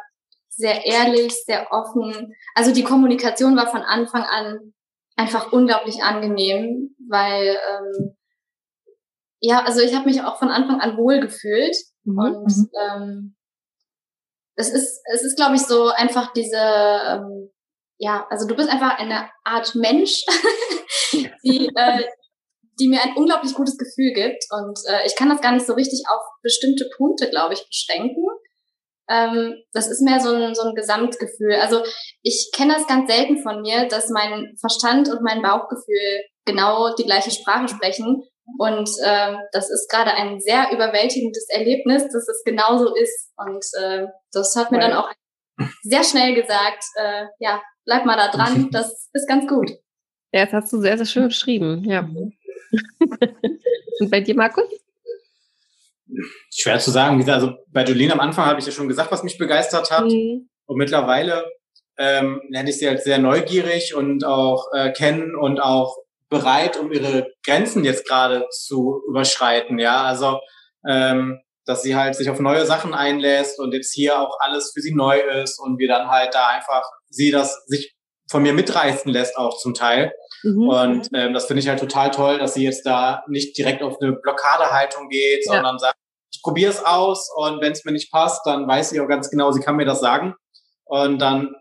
sehr 0.49 0.85
ehrlich, 0.85 1.33
sehr 1.45 1.71
offen. 1.73 2.35
Also 2.55 2.73
die 2.73 2.85
Kommunikation 2.85 3.57
war 3.57 3.69
von 3.69 3.83
Anfang 3.83 4.23
an 4.23 4.75
einfach 5.17 5.53
unglaublich 5.53 6.03
angenehm, 6.03 6.95
weil 7.09 7.57
ähm, 7.71 8.17
ja, 9.41 9.65
also 9.65 9.81
ich 9.81 9.95
habe 9.95 10.07
mich 10.07 10.23
auch 10.23 10.39
von 10.39 10.49
Anfang 10.49 10.81
an 10.81 10.97
wohl 10.97 11.21
gefühlt 11.21 11.77
mhm. 12.05 12.19
und 12.19 12.57
mhm. 12.57 12.71
ähm, 12.81 13.37
es 14.57 14.71
ist 14.71 15.03
es 15.13 15.23
ist 15.23 15.37
glaube 15.37 15.57
ich 15.57 15.63
so 15.63 15.89
einfach 15.89 16.33
diese 16.33 16.57
ähm, 16.57 17.51
ja, 17.99 18.27
also 18.29 18.47
du 18.47 18.55
bist 18.55 18.69
einfach 18.69 18.99
eine 18.99 19.31
Art 19.45 19.75
Mensch, 19.75 20.23
die 21.43 21.71
äh, 21.75 22.05
die 22.79 22.89
mir 22.89 23.03
ein 23.03 23.17
unglaublich 23.17 23.55
gutes 23.55 23.79
Gefühl 23.79 24.13
gibt 24.13 24.45
und 24.51 24.79
äh, 24.89 25.07
ich 25.07 25.17
kann 25.17 25.29
das 25.29 25.41
gar 25.41 25.53
nicht 25.53 25.67
so 25.67 25.75
richtig 25.75 26.03
auf 26.09 26.23
bestimmte 26.43 26.89
Punkte, 26.97 27.31
glaube 27.31 27.55
ich, 27.55 27.67
beschränken. 27.67 28.25
Ähm, 29.09 29.55
das 29.73 29.89
ist 29.89 30.03
mehr 30.03 30.21
so 30.21 30.35
ein, 30.35 30.55
so 30.55 30.63
ein 30.63 30.75
Gesamtgefühl. 30.75 31.55
Also 31.55 31.83
ich 32.23 32.51
kenne 32.55 32.75
das 32.75 32.87
ganz 32.87 33.11
selten 33.11 33.39
von 33.39 33.63
mir, 33.63 33.87
dass 33.89 34.11
mein 34.11 34.57
Verstand 34.59 35.09
und 35.09 35.23
mein 35.23 35.43
Bauchgefühl 35.43 36.25
genau 36.45 36.95
die 36.95 37.05
gleiche 37.05 37.31
Sprache 37.31 37.69
sprechen. 37.69 38.23
Und 38.59 38.89
äh, 39.03 39.35
das 39.53 39.71
ist 39.71 39.89
gerade 39.91 40.13
ein 40.13 40.41
sehr 40.41 40.71
überwältigendes 40.73 41.49
Erlebnis, 41.49 42.05
dass 42.05 42.29
es 42.29 42.43
genauso 42.45 42.95
ist. 42.95 43.33
Und 43.37 43.65
äh, 43.81 44.07
das 44.33 44.55
hat 44.57 44.71
mir 44.71 44.81
dann 44.81 44.93
auch 44.93 45.11
sehr 45.83 46.05
schnell 46.05 46.35
gesagt, 46.35 46.85
äh, 46.97 47.27
ja, 47.39 47.63
bleib 47.85 48.05
mal 48.05 48.17
da 48.17 48.31
dran, 48.31 48.71
das 48.73 49.09
ist 49.13 49.29
ganz 49.29 49.49
gut. 49.49 49.71
Ja, 50.33 50.45
das 50.45 50.53
hast 50.53 50.73
du 50.73 50.81
sehr, 50.81 50.97
sehr 50.97 51.07
schön 51.07 51.29
beschrieben, 51.29 51.85
ja. 51.85 52.09
Und 54.01 54.11
bei 54.11 54.21
dir, 54.21 54.35
Markus? 54.35 54.65
Schwer 56.55 56.79
zu 56.79 56.91
sagen. 56.91 57.29
Also 57.29 57.55
bei 57.69 57.85
Jolene 57.85 58.13
am 58.13 58.21
Anfang 58.21 58.47
habe 58.47 58.61
ich 58.61 58.67
ja 58.67 58.73
schon 58.73 58.89
gesagt, 58.89 59.11
was 59.11 59.23
mich 59.23 59.39
begeistert 59.39 59.91
hat. 59.91 60.05
Mhm. 60.05 60.49
Und 60.67 60.77
mittlerweile 60.77 61.45
ähm, 61.99 62.43
nenne 62.49 62.71
ich 62.71 62.79
sie 62.79 62.89
halt 62.89 63.03
sehr 63.03 63.19
neugierig 63.19 63.95
und 63.95 64.25
auch 64.25 64.67
äh, 64.73 64.93
kennen 64.93 65.35
und 65.35 65.61
auch 65.61 65.97
bereit, 66.29 66.77
um 66.77 66.93
ihre 66.93 67.33
Grenzen 67.45 67.85
jetzt 67.85 68.07
gerade 68.07 68.47
zu 68.51 69.03
überschreiten. 69.09 69.79
Ja, 69.79 70.03
also 70.03 70.41
ähm, 70.87 71.41
dass 71.65 71.83
sie 71.83 71.97
halt 71.97 72.15
sich 72.15 72.31
auf 72.31 72.39
neue 72.39 72.65
Sachen 72.65 72.95
einlässt 72.95 73.59
und 73.59 73.73
jetzt 73.73 73.93
hier 73.93 74.21
auch 74.21 74.39
alles 74.41 74.73
für 74.73 74.81
sie 74.81 74.95
neu 74.95 75.19
ist 75.19 75.59
und 75.59 75.79
wir 75.79 75.89
dann 75.89 76.09
halt 76.09 76.35
da 76.35 76.49
einfach 76.49 76.85
sie 77.09 77.31
das 77.31 77.65
sich 77.67 77.96
von 78.29 78.43
mir 78.43 78.53
mitreißen 78.53 79.11
lässt 79.13 79.37
auch 79.37 79.59
zum 79.59 79.75
Teil. 79.75 80.13
Mhm. 80.43 80.69
Und 80.69 81.11
ähm, 81.15 81.33
das 81.33 81.47
finde 81.47 81.61
ich 81.61 81.69
halt 81.69 81.81
total 81.81 82.11
toll, 82.11 82.39
dass 82.39 82.55
sie 82.55 82.65
jetzt 82.65 82.85
da 82.87 83.25
nicht 83.29 83.57
direkt 83.57 83.83
auf 83.83 84.01
eine 84.01 84.13
Blockadehaltung 84.13 85.09
geht, 85.09 85.47
ja. 85.47 85.55
sondern 85.55 85.79
sagt, 85.79 85.97
ich 86.33 86.43
probiere 86.43 86.71
es 86.71 86.85
aus 86.85 87.31
und 87.35 87.61
wenn 87.61 87.73
es 87.73 87.85
mir 87.85 87.93
nicht 87.93 88.11
passt, 88.11 88.45
dann 88.47 88.67
weiß 88.67 88.91
sie 88.91 89.01
auch 89.01 89.09
ganz 89.09 89.31
genau, 89.31 89.53
sie 89.53 89.61
kann 89.61 89.77
mir 89.77 89.85
das 89.85 90.01
sagen. 90.01 90.35
Und 90.85 91.19
dann 91.21 91.55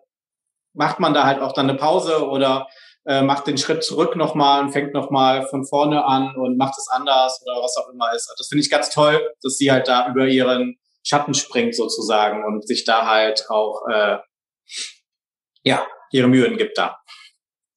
macht 0.73 0.99
man 0.99 1.13
da 1.13 1.25
halt 1.25 1.39
auch 1.39 1.53
dann 1.53 1.69
eine 1.69 1.77
Pause 1.77 2.27
oder 2.27 2.67
äh, 3.05 3.21
macht 3.21 3.47
den 3.47 3.57
Schritt 3.57 3.83
zurück 3.83 4.15
nochmal 4.15 4.61
und 4.61 4.71
fängt 4.71 4.93
nochmal 4.93 5.47
von 5.47 5.65
vorne 5.65 6.03
an 6.05 6.35
und 6.35 6.57
macht 6.57 6.77
es 6.77 6.87
anders 6.89 7.41
oder 7.45 7.61
was 7.61 7.77
auch 7.77 7.89
immer 7.89 8.13
ist. 8.13 8.33
Das 8.37 8.47
finde 8.47 8.63
ich 8.63 8.69
ganz 8.69 8.89
toll, 8.89 9.31
dass 9.41 9.57
sie 9.57 9.71
halt 9.71 9.87
da 9.87 10.09
über 10.09 10.25
ihren 10.25 10.77
Schatten 11.03 11.35
springt 11.35 11.75
sozusagen 11.75 12.43
und 12.43 12.67
sich 12.67 12.83
da 12.83 13.05
halt 13.05 13.45
auch 13.49 13.87
äh, 13.87 14.17
ja 15.63 15.85
ihre 16.11 16.27
Mühen 16.27 16.57
gibt 16.57 16.77
da. 16.77 16.99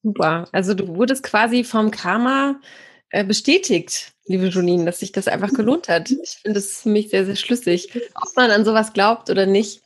Super. 0.02 0.48
Also 0.52 0.74
du 0.74 0.88
wurdest 0.88 1.22
quasi 1.22 1.64
vom 1.64 1.90
Karma 1.90 2.60
äh, 3.10 3.24
bestätigt, 3.24 4.12
liebe 4.26 4.46
Jolene, 4.46 4.84
dass 4.84 5.00
sich 5.00 5.12
das 5.12 5.28
einfach 5.28 5.52
gelohnt 5.52 5.88
hat. 5.88 6.10
Ich 6.10 6.38
finde 6.42 6.60
das 6.60 6.82
für 6.82 6.88
mich 6.88 7.10
sehr, 7.10 7.24
sehr 7.24 7.36
schlüssig. 7.36 7.90
Ob 8.14 8.36
man 8.36 8.50
an 8.50 8.64
sowas 8.64 8.92
glaubt 8.92 9.30
oder 9.30 9.46
nicht. 9.46 9.82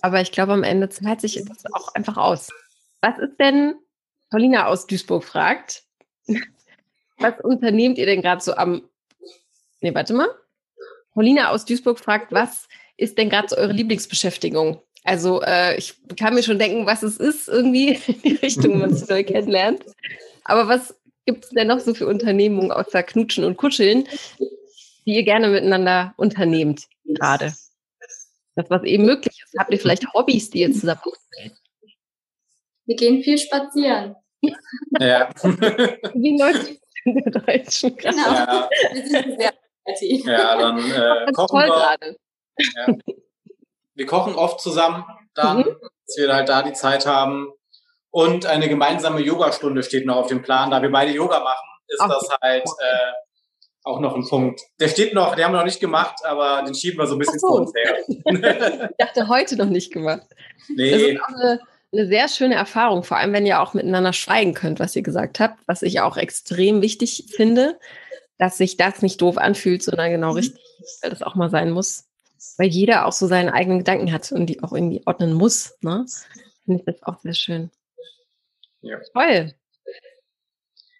Aber 0.00 0.20
ich 0.20 0.32
glaube, 0.32 0.52
am 0.52 0.62
Ende 0.62 0.88
zahlt 0.88 1.20
sich 1.20 1.42
das 1.44 1.64
auch 1.72 1.94
einfach 1.94 2.16
aus. 2.16 2.48
Was 3.00 3.18
ist 3.18 3.38
denn, 3.38 3.74
Paulina 4.30 4.66
aus 4.66 4.86
Duisburg 4.86 5.24
fragt, 5.24 5.84
was 7.18 7.34
unternehmt 7.42 7.98
ihr 7.98 8.06
denn 8.06 8.22
gerade 8.22 8.42
so 8.42 8.54
am, 8.54 8.88
nee, 9.80 9.94
warte 9.94 10.14
mal. 10.14 10.28
Paulina 11.14 11.50
aus 11.50 11.64
Duisburg 11.64 11.98
fragt, 11.98 12.32
was 12.32 12.68
ist 12.96 13.18
denn 13.18 13.28
gerade 13.28 13.48
so 13.48 13.56
eure 13.56 13.72
Lieblingsbeschäftigung? 13.72 14.80
Also 15.04 15.42
äh, 15.42 15.76
ich 15.76 15.94
kann 16.16 16.34
mir 16.34 16.42
schon 16.42 16.58
denken, 16.58 16.86
was 16.86 17.02
es 17.02 17.16
ist, 17.16 17.48
irgendwie 17.48 17.98
in 18.06 18.22
die 18.22 18.34
Richtung, 18.36 18.78
man 18.78 18.94
sich 18.94 19.08
neu 19.08 19.24
kennenlernt. 19.24 19.84
Aber 20.44 20.68
was 20.68 20.94
gibt 21.26 21.44
es 21.44 21.50
denn 21.50 21.68
noch 21.68 21.80
so 21.80 21.94
für 21.94 22.06
Unternehmungen 22.06 22.72
außer 22.72 23.02
Knutschen 23.02 23.44
und 23.44 23.56
Kuscheln, 23.56 24.08
die 24.38 25.14
ihr 25.14 25.24
gerne 25.24 25.48
miteinander 25.48 26.14
unternehmt 26.16 26.86
gerade? 27.04 27.52
Das, 28.54 28.68
was 28.68 28.84
eben 28.84 29.06
möglich 29.06 29.42
ist. 29.42 29.58
Habt 29.58 29.72
ihr 29.72 29.80
vielleicht 29.80 30.12
Hobbys, 30.12 30.50
die 30.50 30.60
ihr 30.60 30.72
zusammen 30.72 31.00
auswählt? 31.00 31.56
Wir 32.84 32.96
gehen 32.96 33.22
viel 33.22 33.38
spazieren. 33.38 34.14
Ja. 35.00 35.30
Wie 36.14 36.38
läuft 36.38 36.72
in 37.04 37.14
der 37.14 37.32
Deutschen 37.40 37.96
Genau. 37.96 38.16
Ja. 38.16 38.68
Wir 38.92 39.06
sind 39.06 39.40
sehr 39.40 39.52
kreativ. 39.84 40.26
Ja, 40.26 40.58
dann 40.58 40.78
äh, 40.78 41.32
kochen 41.32 41.48
toll 41.48 41.62
wir. 41.62 41.66
Gerade. 41.68 42.16
Ja 42.76 43.14
wir 43.94 44.06
kochen 44.06 44.34
oft 44.34 44.60
zusammen 44.60 45.04
dann, 45.34 45.58
mhm. 45.58 45.76
dass 46.06 46.16
wir 46.16 46.32
halt 46.32 46.48
da 46.48 46.62
die 46.62 46.72
Zeit 46.72 47.06
haben. 47.06 47.48
Und 48.10 48.44
eine 48.46 48.68
gemeinsame 48.68 49.20
Yogastunde 49.20 49.82
steht 49.82 50.06
noch 50.06 50.16
auf 50.16 50.26
dem 50.26 50.42
Plan. 50.42 50.70
Da 50.70 50.82
wir 50.82 50.90
beide 50.90 51.12
Yoga 51.12 51.40
machen, 51.40 51.66
ist 51.88 52.00
Ach, 52.00 52.08
das 52.08 52.28
halt 52.42 52.64
äh, 52.64 53.12
auch 53.84 54.00
noch 54.00 54.14
ein 54.14 54.26
Punkt. 54.26 54.60
Der 54.80 54.88
steht 54.88 55.14
noch, 55.14 55.34
den 55.34 55.44
haben 55.44 55.52
wir 55.52 55.58
noch 55.58 55.64
nicht 55.64 55.80
gemacht, 55.80 56.16
aber 56.24 56.62
den 56.62 56.74
schieben 56.74 56.98
wir 56.98 57.06
so 57.06 57.14
ein 57.14 57.18
bisschen 57.18 57.38
so. 57.38 57.48
vor 57.48 57.60
uns 57.60 57.72
her. 57.74 57.96
ich 58.90 58.96
dachte, 58.98 59.28
heute 59.28 59.56
noch 59.56 59.70
nicht 59.70 59.92
gemacht. 59.92 60.26
Nee. 60.68 60.90
Das 60.90 61.00
ist 61.00 61.22
auch 61.22 61.28
eine, 61.28 61.60
eine 61.92 62.06
sehr 62.06 62.28
schöne 62.28 62.54
Erfahrung, 62.54 63.02
vor 63.02 63.16
allem 63.16 63.32
wenn 63.32 63.46
ihr 63.46 63.60
auch 63.60 63.72
miteinander 63.72 64.12
schweigen 64.12 64.52
könnt, 64.52 64.78
was 64.78 64.94
ihr 64.94 65.02
gesagt 65.02 65.40
habt, 65.40 65.58
was 65.66 65.82
ich 65.82 66.00
auch 66.00 66.18
extrem 66.18 66.82
wichtig 66.82 67.28
finde, 67.34 67.78
dass 68.36 68.58
sich 68.58 68.76
das 68.76 69.00
nicht 69.00 69.22
doof 69.22 69.38
anfühlt, 69.38 69.82
sondern 69.82 70.10
genau 70.10 70.30
mhm. 70.30 70.36
richtig, 70.36 70.62
weil 71.00 71.10
das 71.10 71.22
auch 71.22 71.34
mal 71.34 71.50
sein 71.50 71.70
muss 71.70 72.11
weil 72.58 72.68
jeder 72.68 73.06
auch 73.06 73.12
so 73.12 73.26
seine 73.26 73.52
eigenen 73.52 73.78
Gedanken 73.78 74.12
hat 74.12 74.30
und 74.32 74.46
die 74.46 74.62
auch 74.62 74.72
irgendwie 74.72 75.02
ordnen 75.06 75.32
muss. 75.32 75.74
Ne? 75.80 76.06
Finde 76.64 76.80
ich 76.80 76.84
das 76.84 77.02
auch 77.02 77.20
sehr 77.20 77.34
schön. 77.34 77.70
Ja. 78.80 78.98
Toll. 79.12 79.54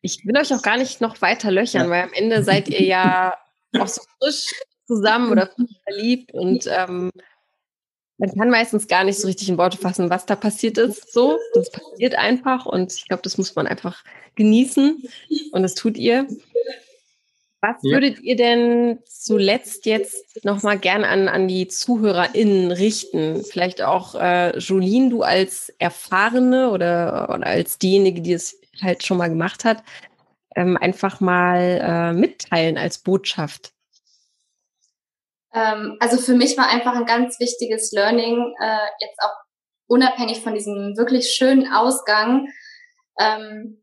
Ich 0.02 0.24
will 0.24 0.36
euch 0.36 0.52
auch 0.52 0.62
gar 0.62 0.76
nicht 0.76 1.00
noch 1.00 1.20
weiter 1.22 1.50
löchern, 1.50 1.84
ja. 1.84 1.90
weil 1.90 2.02
am 2.02 2.12
Ende 2.12 2.42
seid 2.42 2.68
ihr 2.68 2.82
ja 2.82 3.36
auch 3.78 3.88
so 3.88 4.02
frisch 4.18 4.48
zusammen 4.86 5.30
oder 5.30 5.46
frisch 5.46 5.76
verliebt 5.84 6.32
und 6.34 6.66
ähm, 6.66 7.10
man 8.18 8.34
kann 8.34 8.50
meistens 8.50 8.86
gar 8.86 9.02
nicht 9.04 9.18
so 9.18 9.26
richtig 9.26 9.48
in 9.48 9.58
Worte 9.58 9.78
fassen, 9.78 10.10
was 10.10 10.26
da 10.26 10.36
passiert 10.36 10.78
ist. 10.78 11.12
So, 11.12 11.38
das 11.54 11.70
passiert 11.70 12.14
einfach 12.14 12.66
und 12.66 12.92
ich 12.92 13.08
glaube, 13.08 13.22
das 13.22 13.36
muss 13.36 13.54
man 13.56 13.66
einfach 13.66 14.04
genießen 14.36 15.02
und 15.52 15.62
das 15.62 15.74
tut 15.74 15.96
ihr. 15.96 16.26
Was 17.64 17.76
ja. 17.82 17.92
würdet 17.92 18.18
ihr 18.18 18.34
denn 18.34 18.98
zuletzt 19.06 19.86
jetzt 19.86 20.44
nochmal 20.44 20.80
gern 20.80 21.04
an, 21.04 21.28
an 21.28 21.46
die 21.46 21.68
ZuhörerInnen 21.68 22.72
richten? 22.72 23.44
Vielleicht 23.44 23.82
auch, 23.82 24.16
äh, 24.16 24.58
Jolene, 24.58 25.10
du 25.10 25.22
als 25.22 25.72
Erfahrene 25.78 26.70
oder, 26.70 27.28
oder 27.32 27.46
als 27.46 27.78
diejenige, 27.78 28.20
die 28.20 28.32
es 28.32 28.60
halt 28.82 29.04
schon 29.04 29.16
mal 29.16 29.28
gemacht 29.28 29.64
hat, 29.64 29.84
ähm, 30.56 30.76
einfach 30.76 31.20
mal 31.20 31.80
äh, 31.80 32.12
mitteilen 32.12 32.78
als 32.78 32.98
Botschaft? 32.98 33.72
Ähm, 35.54 35.96
also 36.00 36.16
für 36.16 36.34
mich 36.34 36.58
war 36.58 36.68
einfach 36.68 36.96
ein 36.96 37.06
ganz 37.06 37.38
wichtiges 37.38 37.92
Learning, 37.92 38.54
äh, 38.60 38.88
jetzt 38.98 39.20
auch 39.22 39.36
unabhängig 39.86 40.40
von 40.40 40.54
diesem 40.54 40.96
wirklich 40.96 41.30
schönen 41.30 41.72
Ausgang, 41.72 42.48
ähm, 43.20 43.81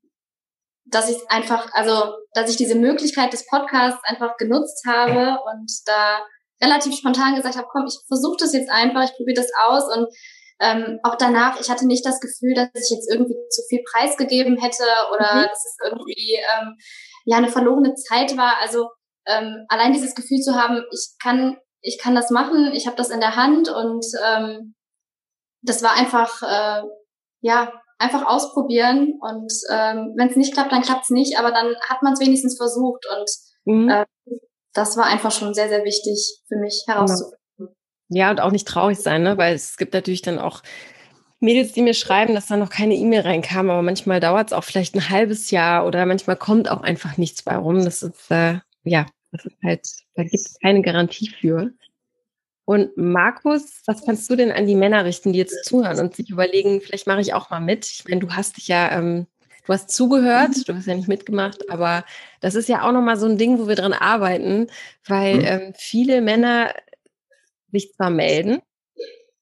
dass 0.92 1.10
ich 1.10 1.18
einfach, 1.30 1.72
also 1.74 2.14
dass 2.34 2.50
ich 2.50 2.58
diese 2.58 2.76
Möglichkeit 2.76 3.34
des 3.34 3.46
Podcasts 3.48 4.02
einfach 4.04 4.38
genutzt 4.38 4.86
habe 4.88 5.40
und 5.52 5.72
da 5.86 6.20
relativ 6.62 6.96
spontan 6.96 7.36
gesagt 7.36 7.56
habe, 7.56 7.68
komm, 7.72 7.86
ich 7.88 7.98
versuche 8.08 8.38
das 8.40 8.54
jetzt 8.54 8.70
einfach, 8.70 9.04
ich 9.04 9.16
probiere 9.16 9.42
das 9.42 9.52
aus 9.66 9.84
und 9.96 10.08
ähm, 10.62 11.00
auch 11.04 11.16
danach, 11.16 11.60
ich 11.60 11.70
hatte 11.70 11.88
nicht 11.88 12.06
das 12.06 12.20
Gefühl, 12.20 12.54
dass 12.54 12.70
ich 12.74 12.90
jetzt 12.90 13.10
irgendwie 13.10 13.36
zu 13.50 13.62
viel 13.70 13.82
preisgegeben 13.90 14.58
hätte 14.58 14.84
oder 15.14 15.36
mhm. 15.36 15.44
dass 15.44 15.66
es 15.66 15.78
irgendwie 15.84 16.36
ähm, 16.36 16.76
ja 17.26 17.38
eine 17.38 17.48
verlorene 17.48 17.96
Zeit 17.96 18.36
war. 18.36 18.58
Also 18.60 18.90
ähm, 19.26 19.66
allein 19.70 19.94
dieses 19.94 20.16
Gefühl 20.16 20.40
zu 20.40 20.56
haben, 20.56 20.84
ich 20.92 21.16
kann, 21.22 21.58
ich 21.82 21.98
kann 21.98 22.14
das 22.14 22.30
machen, 22.30 22.74
ich 22.74 22.88
habe 22.88 22.98
das 22.98 23.10
in 23.10 23.22
der 23.22 23.38
Hand 23.38 23.70
und 23.70 24.06
ähm, 24.26 24.76
das 25.62 25.82
war 25.82 25.94
einfach 25.94 26.42
äh, 26.42 26.84
ja 27.42 27.72
einfach 28.00 28.26
ausprobieren 28.26 29.20
und 29.22 29.52
ähm, 29.70 30.14
wenn 30.18 30.30
es 30.30 30.36
nicht 30.36 30.54
klappt, 30.54 30.72
dann 30.72 30.82
klappt 30.82 31.04
es 31.04 31.10
nicht, 31.10 31.38
aber 31.38 31.52
dann 31.52 31.76
hat 31.88 32.02
man 32.02 32.14
es 32.14 32.20
wenigstens 32.20 32.58
versucht 32.58 33.06
und 33.12 33.30
mhm. 33.66 33.90
äh, 33.90 34.06
das 34.74 34.98
war 34.98 35.06
einfach 35.06 35.32
schon 35.32 35.54
sehr, 35.54 35.70
sehr 35.70 35.84
wichtig 35.84 36.42
für 36.48 36.58
mich 36.58 36.84
herauszufinden. 36.88 37.38
Ja, 38.10 38.32
und 38.32 38.42
auch 38.42 38.52
nicht 38.52 38.68
traurig 38.68 38.98
sein, 39.00 39.24
ne? 39.24 39.38
weil 39.38 39.54
es 39.54 39.78
gibt 39.78 39.94
natürlich 39.94 40.22
dann 40.22 40.40
auch 40.40 40.64
Mädels, 41.42 41.74
die 41.74 41.82
mir 41.82 41.94
schreiben, 41.94 42.34
dass 42.34 42.48
da 42.48 42.58
noch 42.58 42.70
keine 42.70 42.96
E-Mail 42.96 43.22
reinkam, 43.22 43.70
aber 43.70 43.82
manchmal 43.82 44.20
dauert 44.20 44.48
es 44.48 44.54
auch 44.54 44.64
vielleicht 44.64 44.96
ein 44.96 45.10
halbes 45.10 45.52
Jahr 45.52 45.86
oder 45.86 46.06
manchmal 46.06 46.36
kommt 46.36 46.70
auch 46.70 46.82
einfach 46.82 47.18
nichts 47.18 47.44
bei 47.44 47.56
rum. 47.56 47.84
Das 47.86 48.02
ist, 48.02 48.32
äh, 48.32 48.60
ja, 48.84 49.06
das 49.32 49.46
ist 49.46 49.56
halt, 49.64 49.88
da 50.16 50.24
gibt 50.24 50.36
es 50.36 50.58
keine 50.62 50.82
Garantie 50.82 51.30
für. 51.30 51.72
Und 52.70 52.96
Markus, 52.98 53.82
was 53.88 54.06
kannst 54.06 54.30
du 54.30 54.36
denn 54.36 54.52
an 54.52 54.68
die 54.68 54.76
Männer 54.76 55.04
richten, 55.04 55.34
die 55.34 55.40
jetzt 55.40 55.66
zuhören 55.66 56.00
und 56.00 56.16
sich 56.16 56.30
überlegen, 56.30 56.82
vielleicht 56.82 57.08
mache 57.08 57.20
ich 57.20 57.34
auch 57.34 57.50
mal 57.50 57.60
mit? 57.60 57.88
Ich 57.88 58.04
meine, 58.08 58.22
du 58.22 58.30
hast 58.30 58.58
dich 58.58 58.68
ja, 58.68 58.92
ähm, 58.92 59.26
du 59.66 59.74
hast 59.74 59.90
zugehört, 59.90 60.50
mhm. 60.50 60.64
du 60.68 60.76
hast 60.76 60.86
ja 60.86 60.94
nicht 60.94 61.08
mitgemacht, 61.08 61.68
aber 61.72 62.06
das 62.42 62.54
ist 62.54 62.70
ja 62.70 62.88
auch 62.88 62.92
nochmal 62.92 63.18
so 63.18 63.26
ein 63.26 63.40
Ding, 63.40 63.58
wo 63.58 63.68
wir 63.68 63.74
dran 63.74 63.92
arbeiten, 63.92 64.68
weil 65.08 65.38
mhm. 65.38 65.46
ähm, 65.46 65.74
viele 65.80 66.22
Männer 66.22 66.72
sich 67.72 67.92
zwar 67.94 68.12
melden 68.12 68.60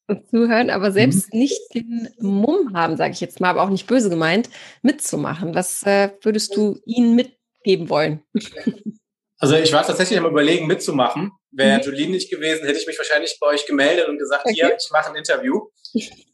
und 0.08 0.30
zuhören, 0.30 0.70
aber 0.70 0.94
selbst 0.94 1.34
mhm. 1.34 1.40
nicht 1.40 1.60
den 1.76 2.08
Mumm 2.20 2.72
haben, 2.76 2.96
sage 2.96 3.12
ich 3.12 3.20
jetzt 3.20 3.42
mal, 3.42 3.50
aber 3.50 3.64
auch 3.64 3.70
nicht 3.70 3.88
böse 3.88 4.10
gemeint, 4.10 4.50
mitzumachen. 4.84 5.54
Was 5.54 5.84
äh, 5.84 6.12
würdest 6.22 6.56
du 6.56 6.80
ihnen 6.86 7.14
mitgeben 7.14 7.90
wollen? 7.90 8.22
Also 9.40 9.56
ich 9.56 9.72
war 9.72 9.86
tatsächlich 9.86 10.18
am 10.18 10.26
überlegen, 10.26 10.66
mitzumachen. 10.66 11.32
Wäre 11.52 11.78
mhm. 11.78 11.84
Jolene 11.84 12.12
nicht 12.12 12.32
gewesen, 12.32 12.66
hätte 12.66 12.80
ich 12.80 12.88
mich 12.88 12.98
wahrscheinlich 12.98 13.38
bei 13.40 13.48
euch 13.48 13.66
gemeldet 13.68 14.08
und 14.08 14.18
gesagt, 14.18 14.46
okay. 14.46 14.54
hier, 14.54 14.76
ich 14.76 14.90
mache 14.92 15.12
ein 15.12 15.16
Interview. 15.16 15.62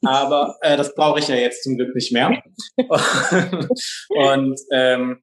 Aber 0.05 0.57
äh, 0.61 0.77
das 0.77 0.95
brauche 0.95 1.19
ich 1.19 1.27
ja 1.27 1.35
jetzt 1.35 1.63
zum 1.63 1.77
Glück 1.77 1.93
nicht 1.95 2.13
mehr. 2.13 2.41
und 4.09 4.59
ähm, 4.71 5.21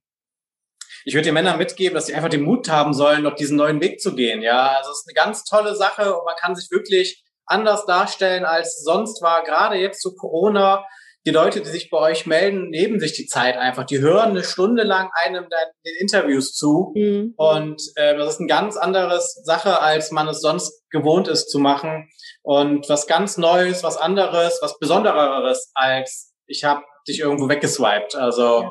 ich 1.05 1.15
würde 1.15 1.25
den 1.25 1.35
Männern 1.35 1.59
mitgeben, 1.59 1.95
dass 1.95 2.07
sie 2.07 2.15
einfach 2.15 2.29
den 2.29 2.43
Mut 2.43 2.69
haben 2.69 2.93
sollen, 2.93 3.27
auf 3.27 3.35
diesen 3.35 3.57
neuen 3.57 3.81
Weg 3.81 4.01
zu 4.01 4.15
gehen. 4.15 4.43
Ja, 4.43 4.77
also 4.77 4.91
es 4.91 4.99
ist 4.99 5.09
eine 5.09 5.15
ganz 5.15 5.45
tolle 5.45 5.75
Sache 5.75 6.15
und 6.15 6.25
man 6.27 6.37
kann 6.37 6.55
sich 6.55 6.71
wirklich 6.71 7.25
anders 7.47 7.87
darstellen 7.87 8.45
als 8.45 8.83
sonst 8.83 9.23
war. 9.23 9.43
Gerade 9.43 9.77
jetzt 9.77 10.03
zu 10.03 10.15
Corona 10.15 10.85
die 11.27 11.31
Leute, 11.31 11.61
die 11.61 11.69
sich 11.69 11.91
bei 11.91 11.99
euch 11.99 12.27
melden, 12.27 12.71
nehmen 12.71 12.99
sich 12.99 13.13
die 13.13 13.27
Zeit 13.27 13.57
einfach. 13.57 13.85
Die 13.85 13.99
hören 13.99 14.31
eine 14.31 14.43
Stunde 14.43 14.85
lang 14.85 15.11
einem 15.23 15.47
den 15.51 15.95
Interviews 16.01 16.55
zu. 16.55 16.93
Mhm. 16.97 17.35
Und 17.37 17.83
äh, 17.97 18.17
das 18.17 18.35
ist 18.35 18.41
eine 18.41 18.49
ganz 18.49 18.77
andere 18.77 19.21
Sache, 19.21 19.81
als 19.81 20.11
man 20.13 20.29
es 20.29 20.41
sonst 20.41 20.83
gewohnt 20.91 21.29
ist 21.29 21.51
zu 21.51 21.59
machen. 21.59 22.09
Und 22.43 22.89
was 22.89 23.07
ganz 23.07 23.37
Neues, 23.37 23.83
was 23.83 23.99
anderes, 23.99 24.59
was 24.63 24.79
Besondereres, 24.79 25.71
als 25.75 26.33
ich 26.47 26.65
habe 26.65 26.83
dich 27.07 27.21
irgendwo 27.21 27.49
weggeswiped. 27.49 28.15
Also 28.15 28.63
ja. 28.63 28.71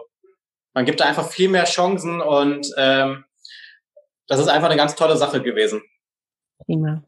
man 0.73 0.85
gibt 0.85 0.99
da 0.99 1.05
einfach 1.05 1.29
viel 1.29 1.49
mehr 1.49 1.65
Chancen 1.65 2.19
und 2.19 2.67
ähm, 2.77 3.25
das 4.27 4.39
ist 4.39 4.47
einfach 4.47 4.69
eine 4.69 4.77
ganz 4.77 4.95
tolle 4.95 5.17
Sache 5.17 5.41
gewesen. 5.41 5.81
Prima. 6.65 7.03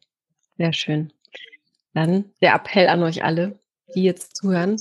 Sehr 0.57 0.73
schön. 0.73 1.13
Dann 1.93 2.31
der 2.41 2.53
Appell 2.55 2.87
an 2.87 3.03
euch 3.03 3.23
alle, 3.23 3.59
die 3.95 4.03
jetzt 4.03 4.35
zuhören. 4.35 4.77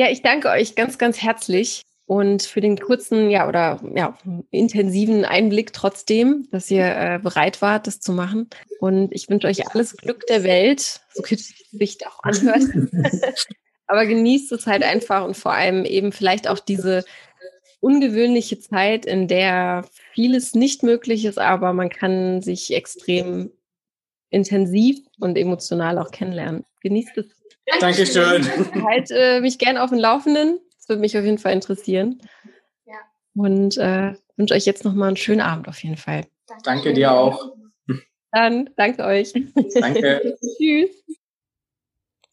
Ja, 0.00 0.08
ich 0.08 0.22
danke 0.22 0.48
euch 0.48 0.76
ganz, 0.76 0.96
ganz 0.96 1.20
herzlich 1.20 1.82
und 2.06 2.42
für 2.42 2.62
den 2.62 2.78
kurzen, 2.78 3.28
ja, 3.28 3.46
oder 3.46 3.82
ja, 3.94 4.16
intensiven 4.50 5.26
Einblick 5.26 5.74
trotzdem, 5.74 6.48
dass 6.50 6.70
ihr 6.70 6.86
äh, 6.86 7.18
bereit 7.22 7.60
wart, 7.60 7.86
das 7.86 8.00
zu 8.00 8.12
machen. 8.12 8.48
Und 8.78 9.12
ich 9.12 9.28
wünsche 9.28 9.46
euch 9.46 9.68
alles 9.68 9.94
Glück 9.98 10.26
der 10.26 10.42
Welt, 10.42 11.02
so 11.12 11.20
kritisch 11.20 11.52
sich 11.70 11.98
auch 12.06 12.22
anhört. 12.22 12.62
Aber 13.88 14.06
genießt 14.06 14.50
es 14.52 14.66
halt 14.66 14.84
einfach 14.84 15.22
und 15.22 15.36
vor 15.36 15.52
allem 15.52 15.84
eben 15.84 16.12
vielleicht 16.12 16.48
auch 16.48 16.60
diese 16.60 17.04
ungewöhnliche 17.80 18.58
Zeit, 18.58 19.04
in 19.04 19.28
der 19.28 19.84
vieles 20.14 20.54
nicht 20.54 20.82
möglich 20.82 21.26
ist, 21.26 21.38
aber 21.38 21.74
man 21.74 21.90
kann 21.90 22.40
sich 22.40 22.72
extrem 22.72 23.50
intensiv 24.30 24.98
und 25.18 25.36
emotional 25.36 25.98
auch 25.98 26.10
kennenlernen. 26.10 26.64
Genießt 26.80 27.18
es. 27.18 27.26
Dankeschön. 27.80 28.44
Halt 28.84 29.10
äh, 29.10 29.40
mich 29.40 29.58
gerne 29.58 29.82
auf 29.82 29.90
dem 29.90 29.98
Laufenden. 29.98 30.58
Das 30.76 30.88
würde 30.88 31.00
mich 31.00 31.16
auf 31.16 31.24
jeden 31.24 31.38
Fall 31.38 31.52
interessieren. 31.52 32.20
Ja. 32.86 32.94
Und 33.34 33.76
äh, 33.76 34.14
wünsche 34.36 34.54
euch 34.54 34.64
jetzt 34.64 34.84
nochmal 34.84 35.08
einen 35.08 35.16
schönen 35.16 35.40
Abend 35.40 35.68
auf 35.68 35.82
jeden 35.82 35.96
Fall. 35.96 36.26
Danke, 36.46 36.62
danke 36.64 36.92
dir 36.94 37.12
auch. 37.12 37.54
Dann 38.32 38.70
danke 38.76 39.04
euch. 39.04 39.32
Danke. 39.74 40.36
Tschüss. 40.56 40.90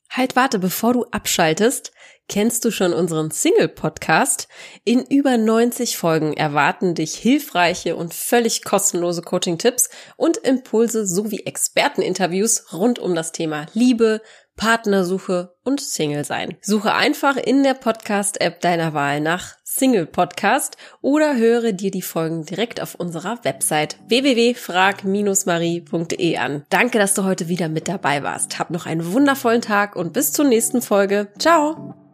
Halt, 0.09 0.35
warte, 0.35 0.59
bevor 0.59 0.93
du 0.93 1.05
abschaltest, 1.05 1.91
kennst 2.27 2.65
du 2.65 2.71
schon 2.71 2.93
unseren 2.93 3.31
Single-Podcast? 3.31 4.47
In 4.83 5.05
über 5.05 5.37
90 5.37 5.97
Folgen 5.97 6.33
erwarten 6.33 6.95
dich 6.95 7.15
hilfreiche 7.15 7.95
und 7.95 8.13
völlig 8.13 8.63
kostenlose 8.63 9.21
Coaching-Tipps 9.21 9.89
und 10.15 10.37
Impulse 10.37 11.05
sowie 11.05 11.43
Experteninterviews 11.45 12.73
rund 12.73 12.99
um 12.99 13.15
das 13.15 13.31
Thema 13.31 13.67
Liebe, 13.73 14.21
Partnersuche 14.57 15.55
und 15.63 15.79
Single 15.79 16.25
sein. 16.25 16.57
Suche 16.61 16.93
einfach 16.93 17.37
in 17.37 17.63
der 17.63 17.75
Podcast-App 17.75 18.59
deiner 18.59 18.93
Wahl 18.93 19.21
nach 19.21 19.55
Single 19.63 20.07
Podcast 20.07 20.75
oder 21.01 21.35
höre 21.35 21.71
dir 21.71 21.91
die 21.91 22.01
Folgen 22.01 22.43
direkt 22.43 22.81
auf 22.81 22.95
unserer 22.95 23.37
Website 23.43 23.97
www.frag-marie.de 24.07 26.37
an. 26.37 26.65
Danke, 26.69 26.97
dass 26.97 27.13
du 27.13 27.23
heute 27.23 27.47
wieder 27.47 27.69
mit 27.69 27.87
dabei 27.87 28.23
warst. 28.23 28.57
Hab 28.57 28.71
noch 28.71 28.87
einen 28.87 29.13
wundervollen 29.13 29.61
Tag 29.61 29.95
und 29.95 30.13
bis 30.13 30.33
zur 30.33 30.45
nächsten 30.45 30.81
Folge. 30.81 31.27
Ciao! 31.37 32.06